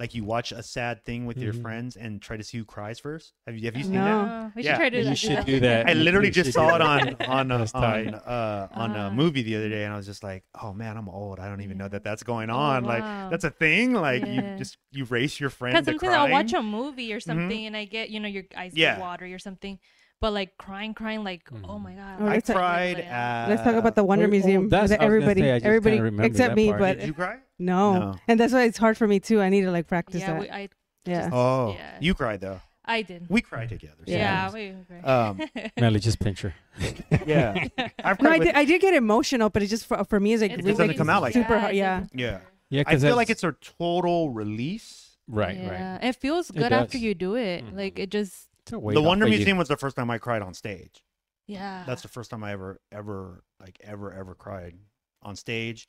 [0.00, 1.62] like you watch a sad thing with your Mhm.
[1.62, 3.32] friends and try to see who cries first.
[3.46, 4.24] Have you Have you seen No.
[4.26, 4.52] that?
[4.56, 4.70] We Yeah.
[4.72, 7.50] should try to do you should do that I literally just saw it on on
[7.50, 9.10] a, on uh, on a Uh-huh.
[9.10, 11.38] movie the other day, and I was just like, "Oh man, I'm old.
[11.38, 12.84] I don't even know that that's going Oh, on.
[12.84, 13.92] Like that's a thing.
[13.94, 15.86] Like you just you race your friends.
[15.86, 16.16] Because sometimes.
[16.16, 18.94] I'll watch a movie or something and I get, you know, your eyes Yeah.
[18.94, 19.78] get watery or something.
[20.24, 21.82] But like crying, crying, like, oh Mhm.
[21.82, 22.16] my God.
[22.20, 23.48] Oh, I cried Like, at.
[23.50, 24.70] Let's talk about the Wonder oh, Museum.
[24.70, 26.80] that's- that I was gonna everybody, say, everybody except me, part.
[26.80, 27.36] but Did you cry?
[27.58, 27.92] no.
[27.98, 28.14] No.
[28.26, 29.42] And that's why it's hard for me too.
[29.42, 30.40] I need to like practice Yeah, that.
[30.40, 30.68] we, I,
[31.04, 31.28] yeah.
[31.30, 31.98] Oh, Yeah.
[32.00, 32.60] you cried though.
[32.86, 33.26] I did.
[33.28, 34.00] We cried together.
[34.06, 34.86] yeah, sometimes.
[34.88, 35.40] we, we Um,
[35.78, 36.54] Melly, just pinch her.
[37.26, 37.66] yeah.
[38.02, 40.32] I've No, I with- did, I did get emotional, but it just for, for me
[40.32, 41.74] is like It really doesn't come out like super hard.
[41.74, 42.04] Yeah.
[42.14, 42.38] yeah.
[42.70, 45.16] yeah I feel like it's a total release.
[45.28, 45.92] right yeah.
[45.96, 47.64] right It feels It good after you do it.
[47.66, 47.76] Mhm.
[47.76, 49.38] Like, it just, It's a weight the off Wonder of you.
[49.38, 51.02] Museum was the first time I cried on stage.
[51.46, 51.84] yeah.
[51.86, 54.74] That's the first time I ever, ever, like, ever, ever cried
[55.22, 55.86] on stage.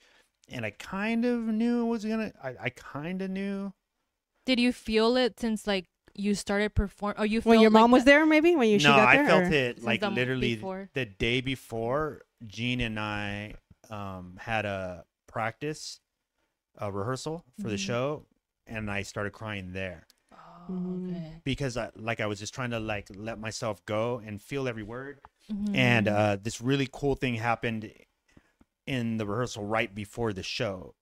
[0.50, 2.32] And I kind of knew it was gonna.
[2.44, 3.74] I, I kind of knew.
[4.46, 7.16] Did you feel it since, like, you started perform?
[7.18, 9.16] Or you When your like mom was there, maybe when you she no, got I
[9.18, 9.26] there.
[9.28, 10.90] felt or- it like the literally before?
[10.94, 12.22] the day before.
[12.46, 13.56] Gene and I
[13.90, 16.00] um, had a practice,
[16.78, 17.80] a rehearsal for the Mhm.
[17.80, 18.26] show,
[18.68, 20.15] and I started crying there Oh.
[20.70, 21.42] Okay.
[21.44, 24.84] because I, like I was just trying to like let myself go and feel every
[24.84, 25.20] word.
[25.52, 25.76] Mhm.
[25.76, 27.92] and uh, this really cool thing happened
[28.88, 30.96] in the rehearsal right before the show.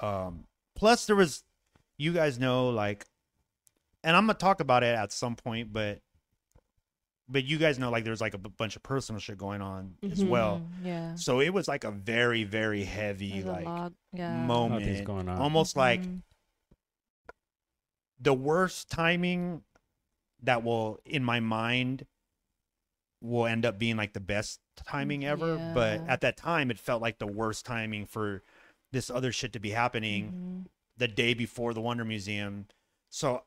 [0.00, 0.44] Um,
[0.74, 1.44] plus, there was,
[1.96, 3.06] you guys know, like,
[4.02, 6.00] and I'm gonna talk about it at some point, but,
[7.28, 9.94] but you guys know, like, there's like a b- bunch of personal shit going on
[10.02, 10.28] as Mhm.
[10.28, 10.62] well.
[10.82, 11.14] Yeah.
[11.16, 14.44] So it was like a very, very heavy There's like lot, yeah.
[14.46, 15.38] moment, going on.
[15.38, 16.22] almost like Mhm.
[18.20, 19.62] The worst timing
[20.42, 22.06] that will in my mind
[23.22, 27.00] will end up being like the best timing ever but at that time it felt
[27.00, 28.42] like the worst timing for
[28.92, 30.32] this other shit to be happening
[30.66, 30.70] Mhm.
[30.98, 32.66] the day before the wonder museum.
[33.10, 33.44] So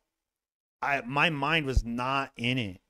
[0.82, 2.82] i my mind was not in it.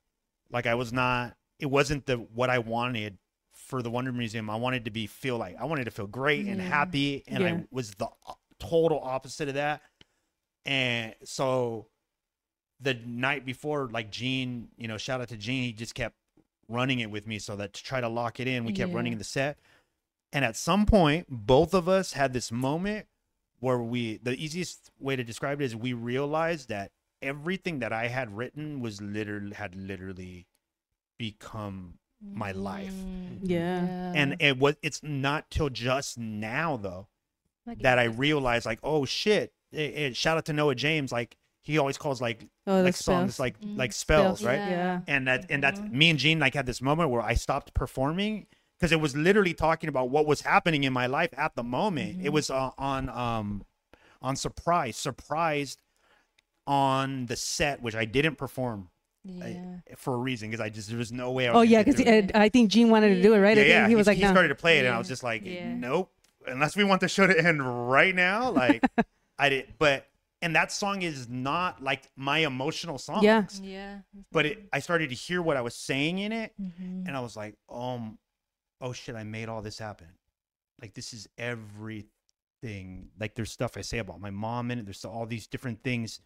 [0.50, 3.18] Like i was not it wasn't the what i wanted
[3.54, 4.50] for the wonder museum.
[4.50, 7.50] I wanted to be feel like i wanted to feel great and happy and Yeah.
[7.56, 8.08] i was the
[8.60, 9.82] total opposite of that
[10.66, 11.88] and so
[12.80, 16.16] the night before like gene you know shout out to gene he just kept
[16.68, 18.96] running it with me so that to try to lock it in we kept Yeah.
[18.96, 19.58] running the set
[20.32, 23.08] and at some point both of us had this moment
[23.60, 26.92] where we the easiest way to describe it is we realized that
[27.22, 30.46] everything that i had written was literally had literally
[31.18, 32.94] become my life.
[32.94, 34.12] Mm, Yeah.
[34.14, 37.08] and it was it's not till just now though
[37.66, 41.38] Like, that i realized like oh shit it, it- shout out to noah james like
[41.62, 43.40] he always calls like Oh, the like songs spells.
[43.40, 45.02] like Mm, like spells, spells, right Yeah.
[45.08, 45.92] and that and that's Mhm.
[45.92, 48.48] me and Gene like had this moment where I stopped performing
[48.78, 52.22] because it was literally talking about what was happening in my life at the moment.
[52.22, 52.34] It Mhm.
[52.34, 53.66] was uh, on um
[54.22, 55.80] on surprise, surprised
[56.68, 58.90] on the set, which I didn't perform
[59.26, 59.78] yeah.
[59.98, 61.48] for a reason because I just there was no way.
[61.48, 62.32] I was Oh yeah, because.
[62.34, 63.58] I think Gene wanted to do it, right?
[63.58, 63.88] Yeah, yeah.
[63.88, 64.32] he was like, he no.
[64.32, 65.74] started to play it, and I was just like, Yeah.
[65.74, 66.12] nope.
[66.50, 68.84] Unless we want the show to end right now, like
[69.38, 69.74] I did.
[69.80, 70.08] But
[70.42, 73.24] and that song is not like my emotional song.
[73.24, 73.46] Yeah.
[73.62, 74.00] Yeah.
[74.32, 77.08] But it, I started to hear what I was saying in it, Mhm.
[77.08, 78.18] and I was like, um,
[78.82, 80.08] oh shit, I made all this happen.
[80.82, 83.10] Like this is everything.
[83.20, 84.86] Like there's stuff I say about my mom in it.
[84.86, 86.20] There's all these different things,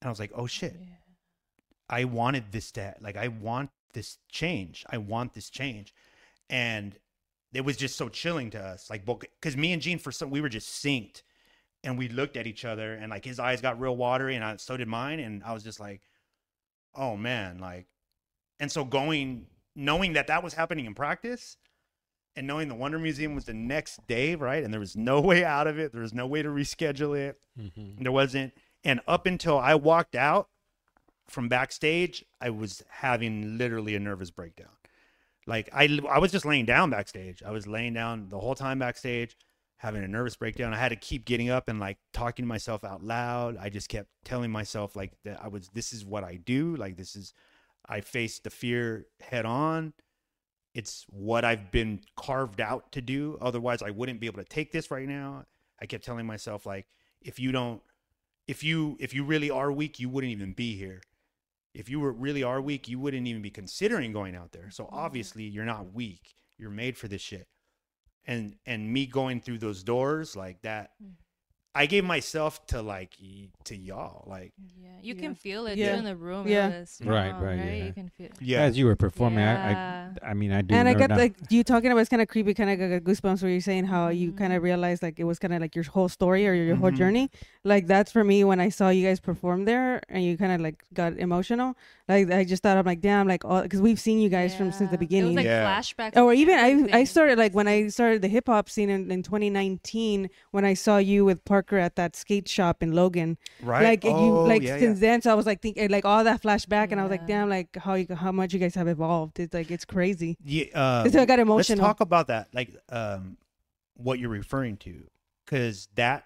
[0.00, 0.76] and I was like, oh shit,
[1.88, 4.84] I wanted this to like I want this change.
[4.90, 5.94] I want this change,
[6.50, 6.96] and
[7.52, 8.88] it was just so chilling to us.
[8.90, 11.22] Like because me and Gene for some we were just synced,
[11.84, 14.56] and we looked at each other, and like his eyes got real watery, and I,
[14.56, 16.02] so did mine, and I was just like,
[16.94, 17.86] oh man, like,
[18.60, 21.56] and so going knowing that that was happening in practice
[22.36, 24.62] and knowing the Wonder Museum was the next day, right?
[24.62, 25.92] And there was no way out of it.
[25.92, 27.40] There was no way to reschedule it.
[27.58, 28.02] Mm-hmm.
[28.02, 28.52] There wasn't.
[28.84, 30.48] And up until I walked out
[31.28, 34.68] from backstage, I was having literally a nervous breakdown.
[35.46, 37.42] Like I, I was just laying down backstage.
[37.42, 39.36] I was laying down the whole time backstage,
[39.78, 40.72] having a nervous breakdown.
[40.72, 43.56] I had to keep getting up and like talking to myself out loud.
[43.56, 45.68] I just kept telling myself like that I was.
[45.74, 46.76] This is what I do.
[46.76, 47.34] Like this is.
[47.84, 49.92] I faced the fear head on
[50.74, 53.36] it's what I've been carved out to do.
[53.40, 55.44] Otherwise, I wouldn't be able to take this right now.
[55.80, 56.86] I kept telling myself like,
[57.20, 57.82] if you don't,
[58.48, 61.02] if you if you really are weak, you wouldn't even be here.
[61.74, 64.70] If you were really are weak, you wouldn't even be considering going out there.
[64.70, 64.96] So mm-hmm.
[64.96, 66.34] obviously, you're not weak.
[66.58, 67.48] You're made for this shit.
[68.24, 71.14] And and me going through those doors like that, mm.
[71.74, 73.16] I gave myself to like
[73.64, 74.24] to y'all.
[74.28, 75.20] Like Yeah, you Yeah.
[75.22, 75.92] can feel it Yeah.
[75.92, 76.46] too in the room.
[76.46, 76.84] Yeah.
[77.00, 77.84] Yeah, Right, right, yeah.
[77.86, 78.28] You can feel.
[78.40, 80.10] yeah, As you were performing, Yeah.
[80.22, 80.74] I, I, I mean, I do.
[80.74, 83.10] and I got now- like you talking about it's kind of creepy, kind of got
[83.10, 84.56] goosebumps where you're saying how you kind Mhm.
[84.58, 86.96] of realized like it was kind of like your whole story or your whole Mhm.
[86.98, 87.30] journey.
[87.64, 90.60] Like that's for me when I saw you guys perform there and you kind of
[90.60, 91.74] like got emotional.
[92.12, 94.70] Like I just thought I'm like damn like all because we've seen you guys from
[94.72, 95.32] since the beginning.
[95.32, 95.80] It was like Yeah.
[95.80, 96.16] flashbacks.
[96.16, 96.58] or and even
[96.92, 100.64] I I started like when I started the hip hop scene in, in 2019 when
[100.64, 103.38] I saw you with Parker at that skate shop in Logan.
[103.62, 103.82] right.
[103.84, 105.08] Like you Oh, like yeah, since yeah.
[105.10, 107.48] then, so I was like thinking like all that flashback, and I was like, damn,
[107.48, 109.40] like how you how much you guys have evolved.
[109.40, 110.36] It's like it's crazy.
[110.44, 111.78] Yeah, uh, so I got emotional.
[111.78, 113.36] let's talk about that, like um,
[113.94, 115.04] what you're referring to,
[115.44, 116.24] because that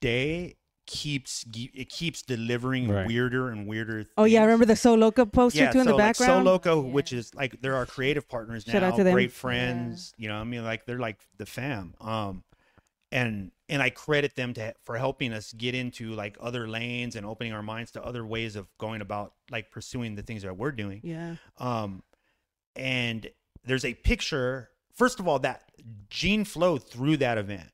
[0.00, 0.56] day
[0.88, 3.06] keeps it keeps delivering Right.
[3.06, 4.06] weirder and weirder.
[4.16, 6.44] oh yeah, I remember the So Loco poster yeah, too in so the background.
[6.44, 6.92] Like So Loco, Yeah.
[6.92, 9.12] which is like they're our creative partners now, Shout out to them.
[9.12, 10.12] great friends.
[10.18, 11.94] You know, I mean, like they're like the fam.
[12.00, 12.42] Um,
[13.12, 17.24] and and I credit them to for helping us get into like other lanes and
[17.24, 20.72] opening our minds to other ways of going about like pursuing the things that we're
[20.72, 21.00] doing.
[21.04, 22.02] yeah, Um,
[22.76, 23.28] and
[23.64, 24.70] there's a picture.
[24.94, 25.62] First of all, that
[26.10, 27.70] Gene flowed through that event.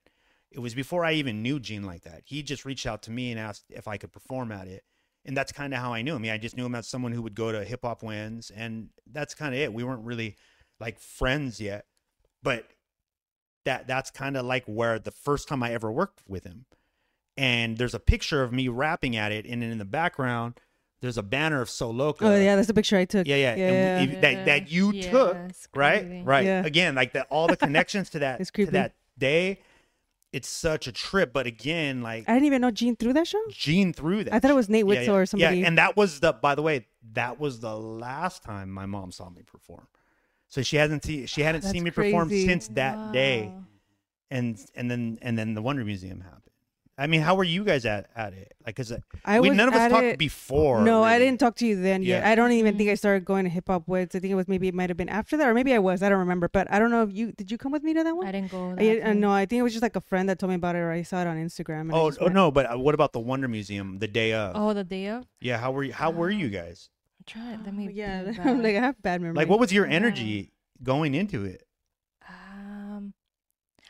[0.54, 2.22] It was before I even knew Gene like that.
[2.24, 4.84] He just reached out to me and asked if I could perform at it.
[5.24, 6.24] And that's kind of how I knew him.
[6.30, 9.34] I just knew him as someone who would go to hip hop weds, and that's
[9.34, 9.72] kind of it.
[9.72, 10.36] We weren't really
[10.78, 11.86] like friends yet,
[12.42, 12.68] but
[13.64, 16.66] that that's kind of like where the first time I ever worked with him.
[17.36, 20.60] And there's a picture of me rapping at it, and then in the background,
[21.00, 22.26] there's a banner of So Loco.
[22.26, 23.26] oh yeah, that's the picture I took.
[23.26, 23.56] Yeah, yeah.
[23.56, 23.98] yeah.
[23.98, 25.36] And we- that that you Yeah, took,
[25.74, 26.22] right?
[26.24, 26.44] Right.
[26.44, 26.64] Yeah.
[26.64, 29.60] Again, like that all the connections to that to that day.
[30.34, 33.40] It's such a trip, but again, like I didn't even know Gene threw that show.
[33.50, 34.34] Gene threw that.
[34.34, 35.20] I thought it was Nate Yeah, Witzel yeah.
[35.20, 35.58] or somebody.
[35.58, 39.12] Yeah, and that was the by the way, that was the last time my mom
[39.12, 39.86] saw me perform.
[40.48, 43.52] So she hasn't seen she ah, hadn't That's seen me perform since that day.
[44.28, 46.42] And and then and then the Wonder Museum happened.
[46.96, 48.54] I mean, how were you guys at at it?
[48.64, 48.92] Like, cause
[49.24, 50.82] I we was none of us at talked it- before.
[50.82, 52.22] No, I didn't talk to you then yet.
[52.22, 52.30] Yeah.
[52.30, 52.98] I don't even think I Mhm.
[52.98, 54.14] started going to hip hop weds.
[54.14, 56.02] I think it was maybe it might have been after that, or maybe I was.
[56.04, 56.48] I don't remember.
[56.48, 57.50] But I don't know if you did.
[57.50, 58.26] You come with me to that one?
[58.26, 58.70] I didn't go.
[58.78, 60.54] I, that uh, no, I think it was just like a friend that told me
[60.56, 61.80] about it, or I saw it on Instagram.
[61.82, 64.52] And Oh, oh no, but uh, what about the Wonder Museum the day of?
[64.54, 65.26] Oh, the day of.
[65.40, 65.92] Yeah, how were you?
[65.92, 66.90] How were you guys?
[67.26, 67.60] Try it.
[67.64, 67.90] Let me.
[67.92, 69.36] Yeah, I'm like I have bad memories.
[69.36, 69.94] Like, what was your Yeah.
[69.96, 71.62] energy going into it?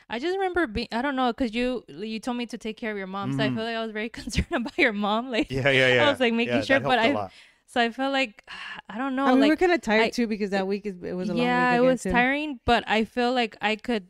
[0.09, 0.87] I just remember being.
[0.91, 3.43] I don't know, cause you you told me to take care of your mom, so
[3.43, 3.55] I Mhm.
[3.55, 5.31] feel like I was very concerned about your mom.
[5.31, 6.07] Like, Yeah, yeah, yeah.
[6.07, 7.11] I was like making Yeah, sure, but I.
[7.11, 7.31] lot.
[7.65, 8.43] so I felt like
[8.89, 10.67] I don't know, I mean, we like were kind of tired I- too because that
[10.67, 11.77] week is it was a long yeah, week.
[11.77, 12.11] it was too.
[12.11, 14.07] tiring, but I feel like I could.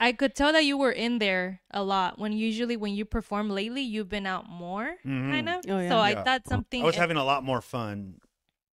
[0.00, 2.18] I could tell that you were in there a lot.
[2.18, 5.30] When usually when you perform lately, you've been out more, Mhm.
[5.30, 5.56] kind of.
[5.68, 5.88] Oh, yeah.
[5.88, 6.82] So I thought something.
[6.82, 8.18] I was having a lot more fun.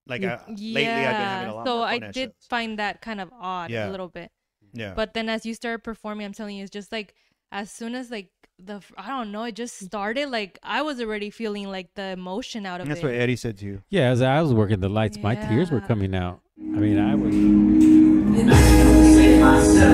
[0.06, 0.40] Like Yeah.
[0.46, 2.46] I, lately, I've been having a lot so more I fun at did shows.
[2.50, 3.88] find that kind of odd Yeah.
[3.88, 4.30] a little bit.
[4.72, 7.14] Yeah, But then as you start performing, I'm telling you, it's just like
[7.50, 9.86] as soon as like the I don't know, it just mm.
[9.86, 10.30] started.
[10.30, 13.02] Like I was already feeling like the emotion out of that's it.
[13.02, 13.82] That's what Eddie said to you.
[13.90, 16.40] Yeah, as I was working the lights, my tears were coming out.
[16.58, 17.34] I mean, I was.
[17.34, 19.92] And I can only save myself.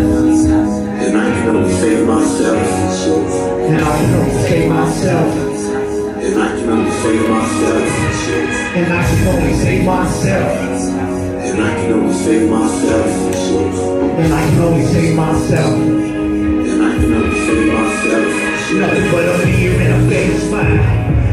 [1.00, 3.32] And I can only save myself.
[3.68, 5.34] And I can only save myself.
[6.24, 7.88] And I can only save myself.
[8.76, 11.17] And I can only save myself.
[11.58, 13.06] And I can only save myself.
[14.20, 15.74] And I can only save myself.
[15.74, 18.78] And I can only save myself.
[18.78, 20.78] Nothing but a mirror and a fake smile.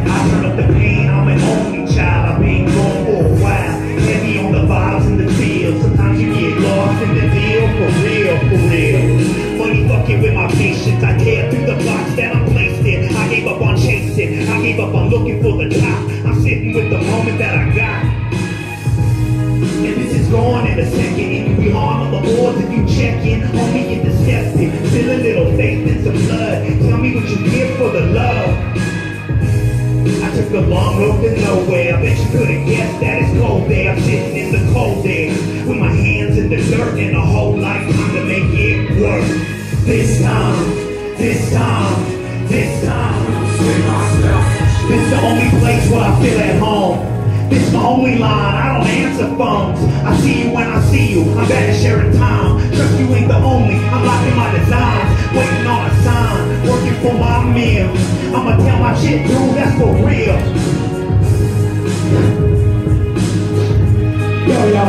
[0.10, 2.38] I turn up the pain, I'm an only child.
[2.38, 3.80] I've been gone for a while.
[4.02, 5.80] Heavy on the vibes and the feels.
[5.84, 7.68] Sometimes you get lost in the deal.
[7.78, 9.58] For real, for real.
[9.60, 11.04] Money fucking with my patience.
[11.04, 13.16] I tear through the blocks that I'm placed in.
[13.16, 14.50] I gave up on chasing.
[14.50, 16.05] I gave up on looking for the top.
[22.26, 23.42] Boards if you check in
[23.74, 24.72] me and discuss it.
[24.90, 26.66] Feel a little faith and some blood.
[26.82, 28.50] Tell me what you give for the love.
[30.24, 31.96] I took the long road to nowhere.
[31.96, 33.92] I bet you couldn't guess that it's cold there.
[33.92, 35.32] I'm sitting in the cold there
[35.68, 39.26] with my hands in the dirt and a whole lifetime to make it work.
[39.86, 40.70] This time,
[41.18, 43.16] this time, this time.
[44.88, 46.95] This is the only place where I feel at home.
[47.50, 48.56] This my only line.
[48.56, 49.80] I don't answer phones.
[50.06, 51.22] I see you when I see you.
[51.38, 52.60] I'm better sharing time.
[52.74, 53.76] Trust you ain't the only.
[53.76, 57.90] I'm locking my designs, waiting on a sign, working for my meal.
[58.36, 59.54] I'ma tell my shit through.
[59.54, 60.40] That's for real.
[64.48, 64.86] Yo, yo.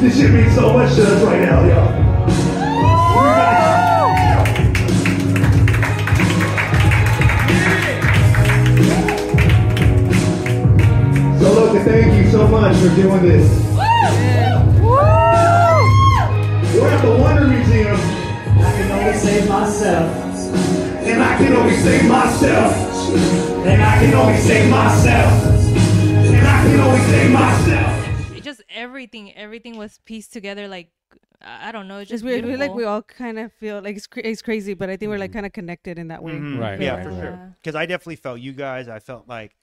[0.00, 2.03] This shit means so much to us right now, yo.
[11.44, 13.46] So look, thank you so much for doing this.
[16.74, 17.96] We're at the Wonder Museum.
[17.96, 20.16] I can only save myself.
[21.04, 22.72] And I can only save myself.
[23.66, 25.32] And I can only save myself.
[26.08, 28.36] And I can only save myself.
[28.38, 30.66] It just everything, everything was pieced together.
[30.66, 30.92] Like
[31.42, 32.46] I I don't know, it's It's weird.
[32.46, 34.96] I feel like we all kind of feel like it's, cra- it's crazy, but I
[34.96, 36.32] think we're like kind of connected in that way.
[36.32, 36.58] Mhm.
[36.58, 37.20] Right, Yeah, right, for right.
[37.20, 37.56] sure.
[37.62, 38.88] Because I definitely felt you guys.
[38.88, 39.54] I felt like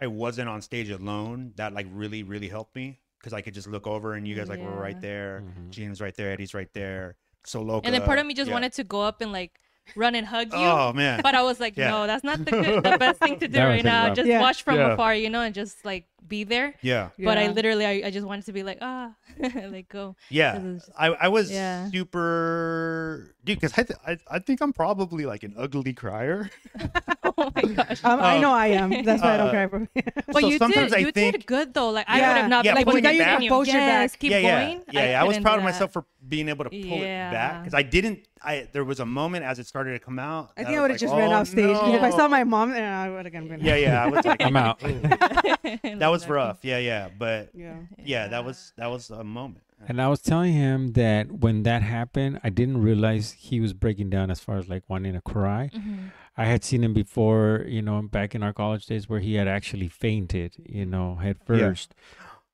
[0.00, 1.52] I wasn't on stage alone.
[1.56, 4.48] That like really, really helped me because I could just look over and you guys
[4.48, 5.00] like were right Yeah.
[5.00, 5.44] there.
[5.44, 5.70] Mhm.
[5.70, 6.30] Gene's right there.
[6.32, 7.16] Eddie's right there.
[7.44, 7.84] So Loco.
[7.86, 9.58] and then part of me just wanted to go up and like
[9.96, 10.58] run and hug you.
[10.58, 11.20] Oh man.
[11.22, 11.90] But I was like, Yeah.
[11.90, 14.08] no, that's not the good, the best thing to do That right now.
[14.08, 14.16] rough.
[14.16, 14.40] Just Yeah.
[14.40, 14.92] watch from Yeah.
[14.92, 16.74] afar, you know, and just like be there.
[16.82, 17.08] yeah.
[17.18, 19.14] But I literally, I, I just wanted to be like, ah,
[19.70, 20.14] like go.
[20.28, 20.56] Yeah.
[20.58, 21.88] it's- I, I was Yeah.
[21.90, 26.50] super dude because I, th- I I think I'm probably like an ugly crier.
[27.46, 28.04] Oh my gosh.
[28.04, 28.90] Um, I Um, know I am.
[29.04, 29.88] That's why I don't cry for me.
[29.94, 31.90] But so you sometimes did, I you think- did good though.
[31.90, 32.28] Like I Yeah.
[32.28, 33.28] would have not Yeah, like pulling when it you back.
[33.38, 34.18] continue, Composure yes, back.
[34.20, 34.80] keep yeah, yeah, going.
[34.90, 35.20] yeah, yeah.
[35.20, 35.72] I was couldn't proud do of that.
[35.72, 37.58] myself for being able to pull it back Yeah.
[37.60, 38.26] because I didn't.
[38.42, 40.50] I there was a moment as it started to come out.
[40.56, 41.76] I that think I was would have like, just ran "Oh, off stage.
[41.76, 43.58] 'cause If I no." saw my mom, then I would have gone.
[43.60, 44.04] Yeah, yeah.
[44.04, 44.80] I was like, I'm out.
[44.82, 46.58] that was rough.
[46.64, 47.08] Yeah, yeah.
[47.16, 47.74] But Yeah.
[48.04, 49.64] yeah, that was that was a moment.
[49.86, 54.10] And I was telling him that when that happened, I didn't realize he was breaking
[54.10, 55.70] down as far as like wanting to cry.
[55.72, 56.10] Mhm.
[56.38, 59.48] I had seen him before, you know, back in our college days where he had
[59.48, 61.94] actually fainted, you know, head first.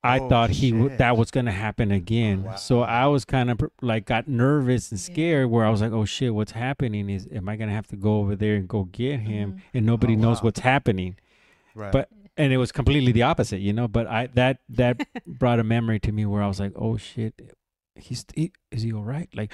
[0.03, 3.59] I Oh, thought he w- that was gonna happen again, so I was kind of
[3.80, 5.05] like got nervous and Yeah.
[5.14, 5.51] scared.
[5.51, 7.09] Where I was like, "Oh shit, what's happening?
[7.09, 9.61] Is am I gonna have to go over there and go get him?" Mhm.
[9.74, 10.47] And nobody Oh, knows wow.
[10.47, 11.16] what's happening.
[11.74, 11.91] Right.
[11.93, 13.89] But and it was completely the opposite, you know.
[13.89, 17.35] But I that that brought a memory to me where I was like, "Oh shit,
[17.97, 19.28] he's he, is he all right?
[19.35, 19.53] Like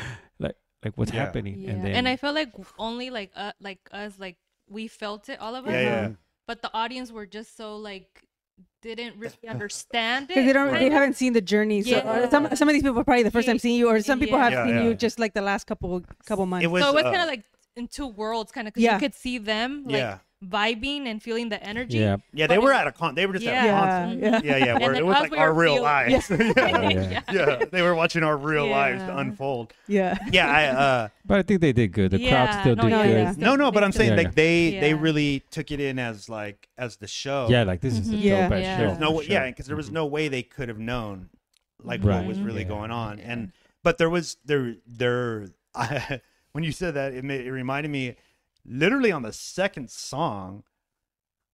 [0.82, 1.24] like like what's Yeah.
[1.24, 1.70] happening?" Yeah.
[1.70, 4.36] And And, I felt like only like uh, like us like
[4.68, 5.72] we felt it all of us.
[5.72, 6.08] yeah, yeah.
[6.46, 8.24] But the audience were just so like
[8.82, 10.28] didn't really understand it.
[10.28, 11.82] Because they don't, kind they haven't seen the journey.
[11.82, 12.28] So uh, Yeah.
[12.30, 14.38] some some of these people are probably the first time seeing you, or some people
[14.38, 14.64] have yeah.
[14.66, 16.64] seen Yeah, you just like the last couple couple months.
[16.64, 16.82] It was.
[16.82, 17.44] so it was uh, kind of like
[17.76, 18.94] in two worlds, kind of because Yeah.
[18.94, 20.18] you could see them like Yeah.
[20.44, 21.98] Vibing and feeling the energy.
[21.98, 23.14] yeah, Yeah, they but were it- at a con.
[23.14, 23.80] They were just at a Yeah.
[23.80, 24.18] concert.
[24.18, 24.40] yeah, yeah.
[24.56, 24.72] Yeah, yeah.
[24.76, 26.30] And Where it was like we our real feel- lives.
[26.30, 26.40] yeah.
[27.10, 27.22] Yeah.
[27.30, 29.74] yeah, they were watching our real lives unfold.
[29.86, 30.16] yeah.
[30.32, 30.64] Yeah, I.
[30.68, 32.10] uh but I think they did good.
[32.10, 33.12] The crowd still no, did yeah, good.
[33.16, 33.34] yeah.
[33.36, 34.32] No, no, but I'm saying Yeah, like yeah.
[34.34, 37.46] they they really took it in as like as the show.
[37.50, 38.22] Yeah, like this is a Mhm.
[38.22, 38.42] Yeah.
[38.48, 38.76] dope ass Yeah.
[38.78, 38.86] show.
[38.86, 39.30] There's no sure.
[39.30, 39.94] yeah, because there was Mhm.
[39.94, 41.28] no way they could have known
[41.82, 42.16] like Right.
[42.18, 42.68] what was really Yeah.
[42.68, 43.20] going on.
[43.20, 46.20] And but there was there there I,
[46.52, 48.16] when you said that it, ma- it reminded me
[48.64, 50.64] literally on the second song.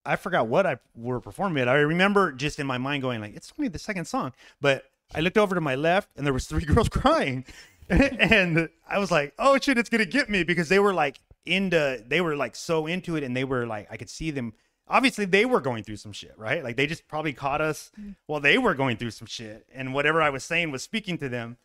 [0.05, 1.69] I forgot what I were performing it.
[1.69, 4.85] I remember just in my mind going like, "It's only the second song," but
[5.15, 7.45] I looked over to my left and there was three girls crying,
[7.89, 12.03] and I was like, "Oh shit, it's gonna get me!" Because they were like into,
[12.07, 14.53] they were like so into it, and they were like, I could see them.
[14.89, 16.63] Obviously, they were going through some shit, right?
[16.63, 18.15] Like they just probably caught us mm.
[18.27, 21.29] while they were going through some shit, and whatever I was saying was speaking to
[21.29, 21.57] them.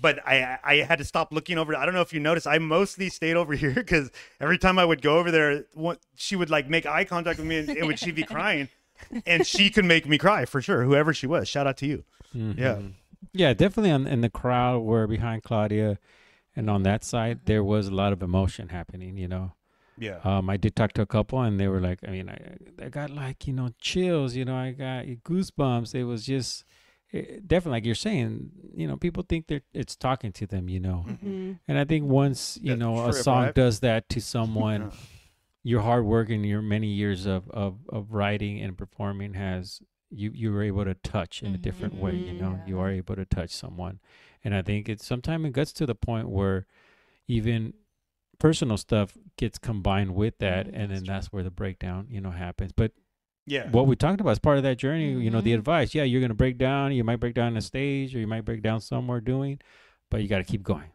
[0.00, 1.74] But I I had to stop looking over.
[1.76, 2.46] I don't know if you noticed.
[2.46, 6.36] I mostly stayed over here because every time I would go over there, what, she
[6.36, 8.68] would like make eye contact with me, and it would she'd be crying,
[9.24, 10.82] and she could make me cry for sure.
[10.84, 12.04] Whoever she was, shout out to you.
[12.32, 12.42] Yeah.
[12.76, 12.92] Mhm.
[13.32, 15.98] Yeah, definitely on in the crowd were behind Claudia
[16.56, 19.52] and on that side there was a lot of emotion happening, you know.
[19.96, 20.18] Yeah.
[20.24, 22.88] Um I did talk to a couple and they were like I mean I I
[22.90, 25.94] got like, you know, chills, you know, I got goosebumps.
[25.94, 26.64] It was just
[27.14, 30.80] it, definitely like you're saying, you know, people think they're it's talking to them, you
[30.80, 31.04] know.
[31.06, 31.58] Mhm.
[31.68, 33.54] And I think once, you That's know, a song right?
[33.54, 34.90] does that to someone, Yeah.
[35.62, 40.30] your hard work and your many years of, of, of writing and performing has you
[40.34, 42.80] you were able to touch in a different way you know you Mhm.
[42.80, 43.98] are able to touch someone
[44.44, 46.66] and i think it's sometimes it gets to the point where
[47.26, 47.72] even
[48.38, 51.06] personal stuff gets combined with that and that's then true.
[51.14, 52.92] that's where the breakdown you know happens but
[53.46, 53.70] Yeah.
[53.70, 55.12] what we talked about is part of that journey.
[55.12, 55.58] You know, the Mhm.
[55.58, 55.94] advice.
[55.94, 56.92] Yeah, you're gonna break down.
[56.92, 59.60] You might break down on a stage, or you might break down somewhere doing,
[60.10, 60.90] but you got to keep going.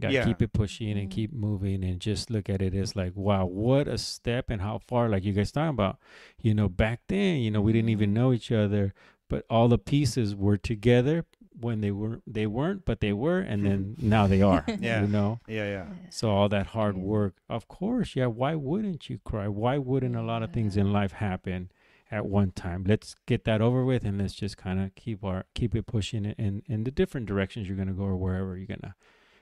[0.00, 0.24] Got to Yeah.
[0.26, 1.12] keep it pushing and Mhm.
[1.12, 4.78] keep moving, and just look at it as like, wow, what a step and how
[4.78, 5.08] far.
[5.08, 5.98] Like you guys talking about,
[6.40, 8.14] you know, back then, you know, we didn't even Mhm.
[8.14, 8.94] know each other,
[9.28, 11.24] but all the pieces were together
[11.60, 14.64] when they were they weren't, but they were, and then now they are.
[14.80, 15.00] Yeah.
[15.02, 15.40] you know.
[15.48, 15.86] Yeah, yeah.
[16.10, 18.26] So all that hard work, of course, yeah.
[18.26, 19.48] Why wouldn't you cry?
[19.48, 21.70] Why wouldn't a lot of things in life happen
[22.10, 22.84] at one time?
[22.86, 26.24] Let's get that over with, and let's just kind of keep our keep it pushing
[26.24, 28.94] it in in the different directions you're gonna go or wherever you're gonna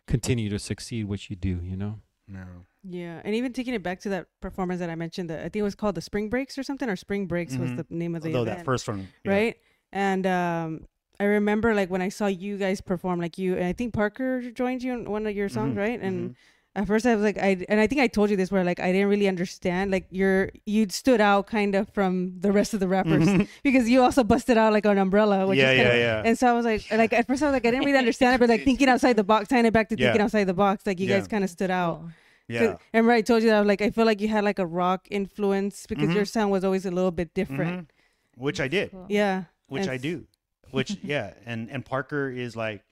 [0.07, 1.61] continue to succeed what you do.
[1.63, 2.01] You know.
[2.29, 2.45] No.
[2.89, 5.57] Yeah, and even taking it back to that performance that I mentioned, that I think
[5.57, 7.77] it was called the Spring Breaks or something, or Spring Breaks was Mhm.
[7.77, 9.31] the name of the Although event, that first one, yeah.
[9.33, 9.57] right?
[9.93, 10.87] And um,
[11.21, 14.51] I remember like when I saw you guys perform, like you, and I think Parker
[14.51, 16.01] joined you in one of your songs, Mhm, right?
[16.01, 16.35] And mhm.
[16.77, 18.79] At first I was like, I and I think I told you this, where like
[18.81, 22.81] I didn't really understand, like you're you stood out kind of from the rest of
[22.81, 23.49] the rappers Mhm.
[23.65, 26.29] because you also busted out like an umbrella, which yeah, is kind yeah, of yeah.
[26.29, 28.35] and so I was like, like at first I was like, I didn't really understand
[28.37, 30.87] it, but like thinking outside the box, tying it back to thinking outside the box,
[30.87, 31.19] like you Yeah.
[31.19, 31.99] guys kind of stood out.
[32.01, 32.09] Cool.
[32.09, 32.15] 'Cause-
[32.61, 32.77] yeah.
[32.95, 34.67] Remember I told you that I was like I feel like you had like a
[34.67, 36.15] rock influence because Mhm.
[36.15, 37.89] your sound was always a little bit different.
[37.89, 37.91] Mhm.
[38.37, 38.93] Which I did.
[38.93, 39.07] Cool.
[39.09, 39.45] Yeah.
[39.67, 40.27] Which And I s- do.
[40.71, 42.83] Which yeah, and and Parker is like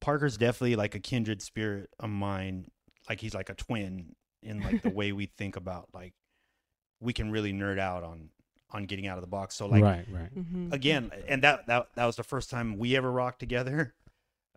[0.00, 2.70] Parker's definitely like a kindred spirit of mine.
[3.10, 6.14] Like he's like a twin in like the way we think about like
[7.00, 8.30] we can really nerd out on
[8.70, 9.56] on getting out of the box.
[9.56, 10.30] So like right, right.
[10.32, 13.94] hmm again, and that that that was the first time we ever rocked together.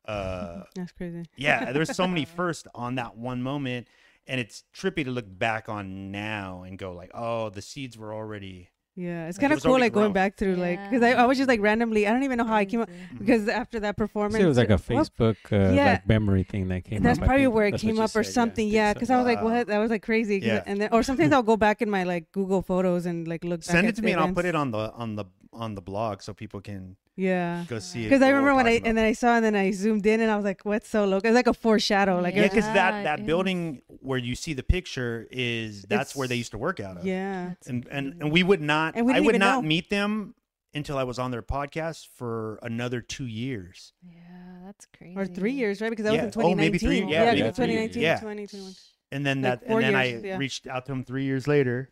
[0.06, 1.24] Uh That's crazy.
[1.38, 3.88] yeah, there's so many first on that one moment
[4.28, 8.14] and it's trippy to look back on now and go like, "Oh, the seeds were
[8.14, 11.02] already Yeah, it's Like, kind of was cool, already like going back through, like, because
[11.02, 13.16] I, I was just like randomly, I don't even know how I came up Crazy.
[13.18, 15.94] because after that performance, So it was like a well, Facebook uh, yeah.
[15.94, 17.02] like memory thing that came.
[17.02, 18.34] That's up, I probably where it came you up or said, yeah.
[18.34, 18.68] something.
[18.68, 18.94] Yeah, so.
[18.94, 19.68] because I was like, what?
[19.68, 20.62] That was like crazy, Yeah.
[20.68, 23.64] And then, or sometimes I'll go back in my like Google photos and like look.
[23.64, 25.82] Send back it to me and I'll put it on the on the on the
[25.82, 27.64] blog so people can Yeah.
[27.68, 28.10] go see it.
[28.10, 30.20] Because I remember when I talking and then I saw and then I zoomed in
[30.22, 32.20] and I was like, "What's so low?" It's like a foreshadow.
[32.20, 36.16] Like, yeah, because just- that that it building where you see the picture is that's
[36.16, 37.06] where they used to work out of.
[37.06, 38.96] yeah, and and and we would not.
[38.96, 39.68] And we I would not know.
[39.68, 40.36] meet them
[40.76, 43.94] until I was on their podcast for another two years.
[44.04, 44.22] Yeah,
[44.66, 45.16] that's crazy.
[45.16, 45.90] or three years, right?
[45.92, 46.26] Because that Yeah.
[46.26, 46.72] was in 2019 Oh, 2019.
[46.72, 48.12] maybe three- Yeah, yeah, yeah, maybe because 2019, years.
[48.12, 48.20] Yeah.
[48.20, 48.74] 2021.
[49.12, 50.38] And then that four and then years, I yeah.
[50.38, 51.92] reached out to them three years later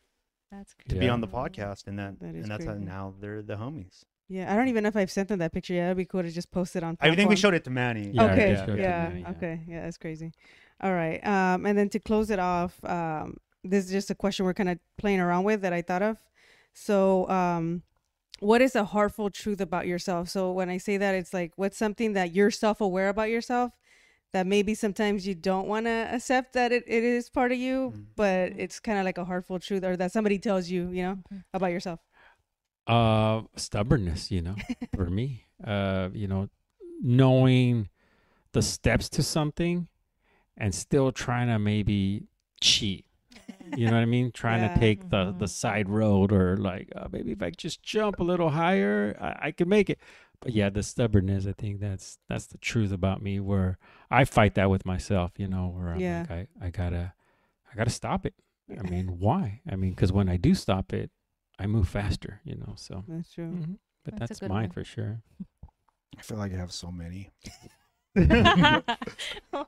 [0.52, 1.00] That's to crazy.
[1.00, 1.14] be Yeah.
[1.14, 2.86] on the podcast, and that, That is and that's how crazy.
[2.86, 4.04] now they're the homies.
[4.28, 5.86] Yeah, I don't even know if I've sent them that picture yet.
[5.88, 6.98] It'd be cool to just post it on.
[7.02, 7.36] I think we platform.
[7.38, 8.12] showed it to Manny.
[8.14, 8.36] Yeah, okay.
[8.38, 8.66] yeah, Yeah.
[8.66, 9.30] showed it to Manny, yeah.
[9.32, 9.60] Okay.
[9.68, 10.32] Yeah, that's crazy.
[10.82, 11.26] All right.
[11.26, 14.70] Um, and then to close it off, um, this is just a question we're kind
[14.70, 16.18] of playing around with that I thought of.
[16.74, 17.84] So, um,
[18.40, 20.30] what is a heartful truth about yourself?
[20.30, 23.74] So when I say that, it's like what's something that you're self-aware about yourself
[24.34, 27.94] that maybe sometimes you don't want to accept that it, it is part of you,
[27.96, 28.06] Mhm.
[28.16, 31.16] but it's kind of like a heartful truth or that somebody tells you, you know,
[31.32, 31.44] Mhm.
[31.54, 32.00] about yourself.
[32.88, 34.56] Uh, stubbornness, you know,
[34.96, 35.46] for me.
[35.64, 36.50] Uh, you know,
[37.02, 37.90] knowing
[38.54, 39.88] the steps to something
[40.58, 42.24] and still trying to maybe
[42.60, 43.06] cheat.
[43.76, 44.32] You know what I mean?
[44.34, 44.74] Trying Yeah.
[44.74, 45.50] to take the the Mhm.
[45.50, 49.52] side road or like uh, maybe if I just jump a little higher, I, I
[49.52, 50.00] could make it.
[50.42, 51.46] But yeah, the stubbornness.
[51.46, 53.40] I think that's that's the truth about me.
[53.40, 53.78] Where
[54.10, 55.32] I fight that with myself.
[55.38, 56.26] You know, where I'm Yeah.
[56.30, 57.14] like, I I gotta
[57.72, 58.34] I gotta stop it.
[58.78, 59.62] I mean, why?
[59.72, 61.12] I mean, because when I do stop it,
[61.60, 62.42] I move faster.
[62.44, 63.04] You know, so.
[63.08, 63.46] That's true.
[63.52, 63.78] Mhm.
[64.04, 64.70] But That's that's, mine one.
[64.72, 65.22] for sure.
[66.18, 67.30] I feel like I have so many.
[68.18, 69.68] oh gosh.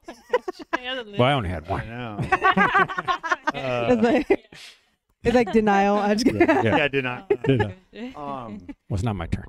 [0.74, 1.88] I Well, I only had I one.
[1.88, 2.18] know.
[3.54, 4.50] it's, Uh, like,
[5.24, 5.98] it's like denial.
[5.98, 6.42] I'm just kidding.
[6.42, 6.62] Yeah.
[6.64, 7.32] yeah, I did not.
[8.16, 9.46] Um, Well, it's not my turn.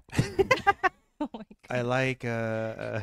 [1.34, 3.00] oh my I like uh, uh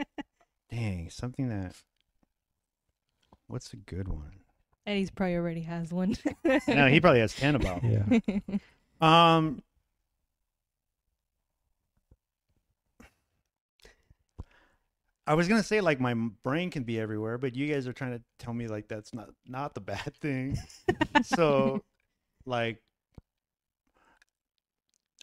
[0.70, 1.74] dang something that.
[3.46, 4.40] What's a good one?
[4.86, 6.16] Eddie's probably already has one.
[6.66, 7.82] No, he probably has ten about.
[7.84, 8.20] Yeah.
[9.00, 9.64] Um.
[15.26, 18.12] I was gonna say like my brain can be everywhere, but you guys are trying
[18.12, 20.56] to tell me like that's not not the bad thing.
[21.24, 21.82] so,
[22.46, 22.80] like,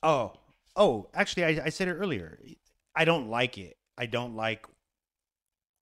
[0.03, 0.33] oh,
[0.79, 2.39] oh, actually, I, I said it earlier.
[2.95, 3.77] I don't like it.
[3.97, 4.65] I don't like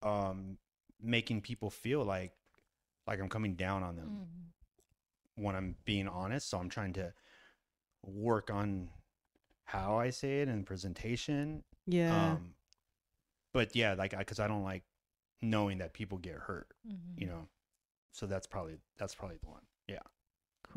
[0.04, 0.58] um
[1.02, 2.34] making people feel like
[3.08, 5.44] like I'm coming down on them Mhm.
[5.44, 6.50] when I'm being honest.
[6.50, 7.14] So I'm trying to
[8.04, 8.90] work on
[9.64, 11.64] how I say it and presentation.
[11.86, 12.34] Yeah.
[12.34, 12.56] Um,
[13.54, 14.84] but yeah, like I, cause I don't like
[15.42, 17.20] knowing that people get hurt, Mhm.
[17.22, 17.48] you know.
[18.12, 19.64] So that's probably that's probably the one.
[19.88, 20.00] Yeah.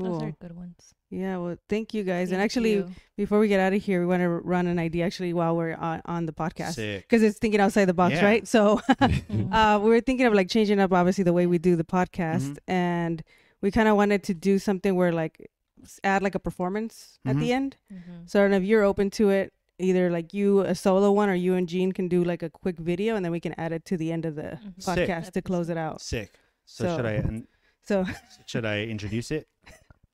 [0.01, 0.13] Cool.
[0.19, 0.95] Those are good ones.
[1.11, 2.31] Yeah, well, thank you guys.
[2.33, 2.91] and actually, you.
[3.17, 5.75] before we get out of here, we want to run an idea actually while we're
[5.75, 8.25] on, on the podcast because it's thinking outside the box, Yeah.
[8.25, 8.47] right?
[8.47, 8.81] So
[9.53, 12.53] uh, we were thinking of like changing up obviously the way we do the podcast,
[12.53, 12.59] Mhm.
[12.69, 13.23] and
[13.61, 15.51] we kind of wanted to do something where like
[16.05, 17.41] add like a performance at Mhm.
[17.41, 17.77] the end.
[17.93, 18.29] Mhm.
[18.31, 19.53] So I don't know if you're open to it.
[19.81, 22.79] Either like you a solo one, or you and Gene can do like a quick
[22.79, 24.83] video, and then we can add it to the end of the Mhm.
[24.83, 25.09] Sick.
[25.09, 26.01] podcast to close it out.
[26.03, 26.31] Sick.
[26.67, 27.47] So, So- should I and
[27.83, 28.05] So
[28.47, 29.49] should I introduce it?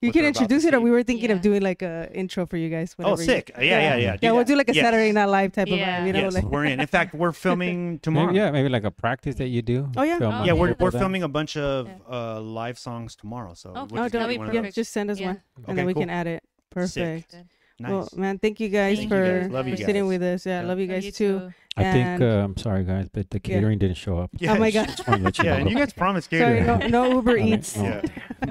[0.03, 2.11] You can they're about to introduce it, or we were thinking of doing like a
[2.13, 2.95] intro for you guys.
[2.99, 3.51] Oh, whenever you- sick.
[3.57, 4.17] Yeah, yeah, yeah.
[4.21, 4.47] Yeah, we'll that.
[4.47, 4.85] do like a Yes.
[4.85, 6.01] Saturday Night Live type of Yeah.
[6.03, 6.07] vibe.
[6.07, 6.81] You know, yes, like we're in.
[6.81, 8.27] In fact, we're filming tomorrow.
[8.27, 9.91] Maybe, yeah, maybe like a practice that you do.
[9.97, 10.19] Oh, yeah.
[10.21, 11.95] Oh, Yeah, we're we're filming a bunch of Yeah.
[12.11, 13.55] uh, live songs tomorrow.
[13.55, 14.75] So Oh, we'll oh, just that'd don't, be yeah, perfect.
[14.75, 15.27] just send us Yeah.
[15.29, 16.03] one, and Okay, then we cool.
[16.03, 16.43] can add it.
[16.71, 17.31] Perfect.
[17.33, 17.45] Good.
[17.79, 17.91] Nice.
[17.91, 19.51] Well, man, thank you guys Thank for, you guys.
[19.51, 20.47] Love you for sitting with us.
[20.47, 20.67] Yeah, Yeah.
[20.67, 21.53] love you guys too.
[21.79, 22.21] I think.
[22.23, 23.57] Uh, I'm sorry, guys, but the Yeah.
[23.57, 24.31] catering didn't show up.
[24.39, 24.87] yeah, Oh my God.
[24.89, 25.61] Just wanted to let you Yeah, know.
[25.61, 26.91] and you guys promised Sorry, catering.
[26.91, 27.77] no, no Uber Eats.
[27.79, 28.01] oh, Yeah.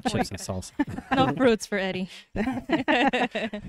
[0.07, 0.71] chips and salsa.
[1.15, 2.09] no fruits for Eddie.
[2.35, 3.61] I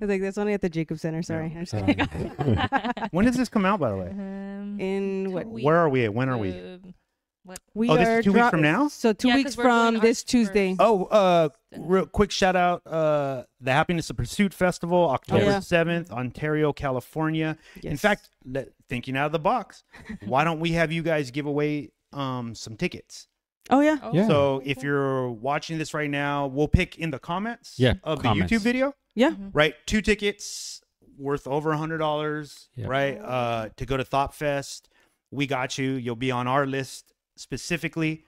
[0.00, 1.22] was like, that's only at the Jacob Center.
[1.22, 1.48] Sorry.
[1.48, 1.58] Yeah.
[1.58, 1.94] I'm just Sorry.
[1.94, 2.58] kidding.
[3.10, 4.08] When does this come out, by the way?
[4.10, 5.46] Um, In what?
[5.46, 6.14] we- Where are we at?
[6.14, 6.50] When are we?
[6.52, 6.94] um,
[7.74, 8.88] We Oh, this is are two weeks from now?
[8.88, 10.76] So two Yeah, 'cause weeks we're doing from ours this Tuesday.
[10.78, 15.60] Oh, uh, real quick shout out, uh, the Happiness of Pursuit Festival, October Oh, yeah.
[15.60, 17.56] 7th, Ontario, California.
[17.76, 18.00] In Yes.
[18.00, 19.84] fact, le- thinking out of the box,
[20.24, 23.26] why don't we have you guys give away um some tickets?
[23.68, 23.98] Oh yeah.
[24.02, 24.28] Oh, Yeah.
[24.28, 28.50] So if you're watching this right now, we'll pick in the comments Yeah, of comments.
[28.50, 29.30] the YouTube video, Yeah.
[29.30, 29.50] Mhm.
[29.52, 29.74] right?
[29.86, 30.80] Two tickets
[31.18, 32.88] worth over a hundred dollars, Yep.
[32.88, 33.18] right?
[33.18, 34.88] Uh, to go to Thought Fest.
[35.32, 35.92] We got you.
[35.94, 38.24] You'll be on our list specifically.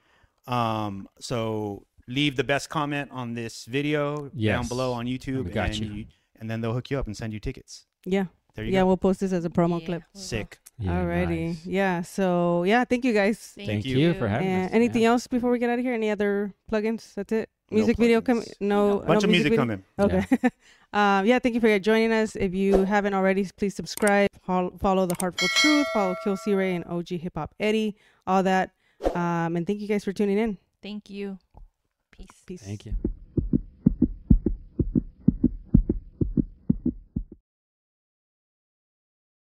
[0.46, 5.76] Um, so leave the best comment on this video down below on YouTube, got and
[5.78, 6.06] you.
[6.40, 7.84] and then they'll hook you up and send you tickets.
[8.04, 8.26] Yeah.
[8.54, 8.74] There you go.
[8.76, 8.80] Yeah.
[8.82, 8.86] go.
[8.86, 10.02] We'll post this as a promo Yeah, clip.
[10.14, 10.24] we will.
[10.24, 10.58] Sick.
[10.80, 11.46] Yeah, Alrighty.
[11.48, 11.66] nice.
[11.66, 12.02] Yeah.
[12.02, 13.52] So yeah, thank you guys.
[13.56, 14.72] Thank you for having And us.
[14.72, 15.10] anything Yeah.
[15.10, 15.92] else before we get out of here?
[15.94, 17.14] Any other plugins?
[17.14, 17.50] That's it.
[17.70, 18.44] No Music video coming?
[18.44, 18.54] plugins.
[18.60, 18.98] No.
[19.00, 19.58] Bunch no of music video?
[19.58, 19.84] coming.
[19.98, 20.24] Okay.
[20.94, 22.34] um, yeah, thank you for joining us.
[22.36, 24.28] If you haven't already, please subscribe.
[24.46, 25.86] Follow the Heartful Truth.
[25.92, 27.96] Follow KillcRey and OG Hip Hop Eddie.
[28.26, 28.70] All that.
[29.14, 30.58] Um, and thank you guys for tuning in.
[30.82, 31.38] Thank you.
[32.10, 32.42] Peace.
[32.46, 32.62] Peace.
[32.62, 32.94] Thank you.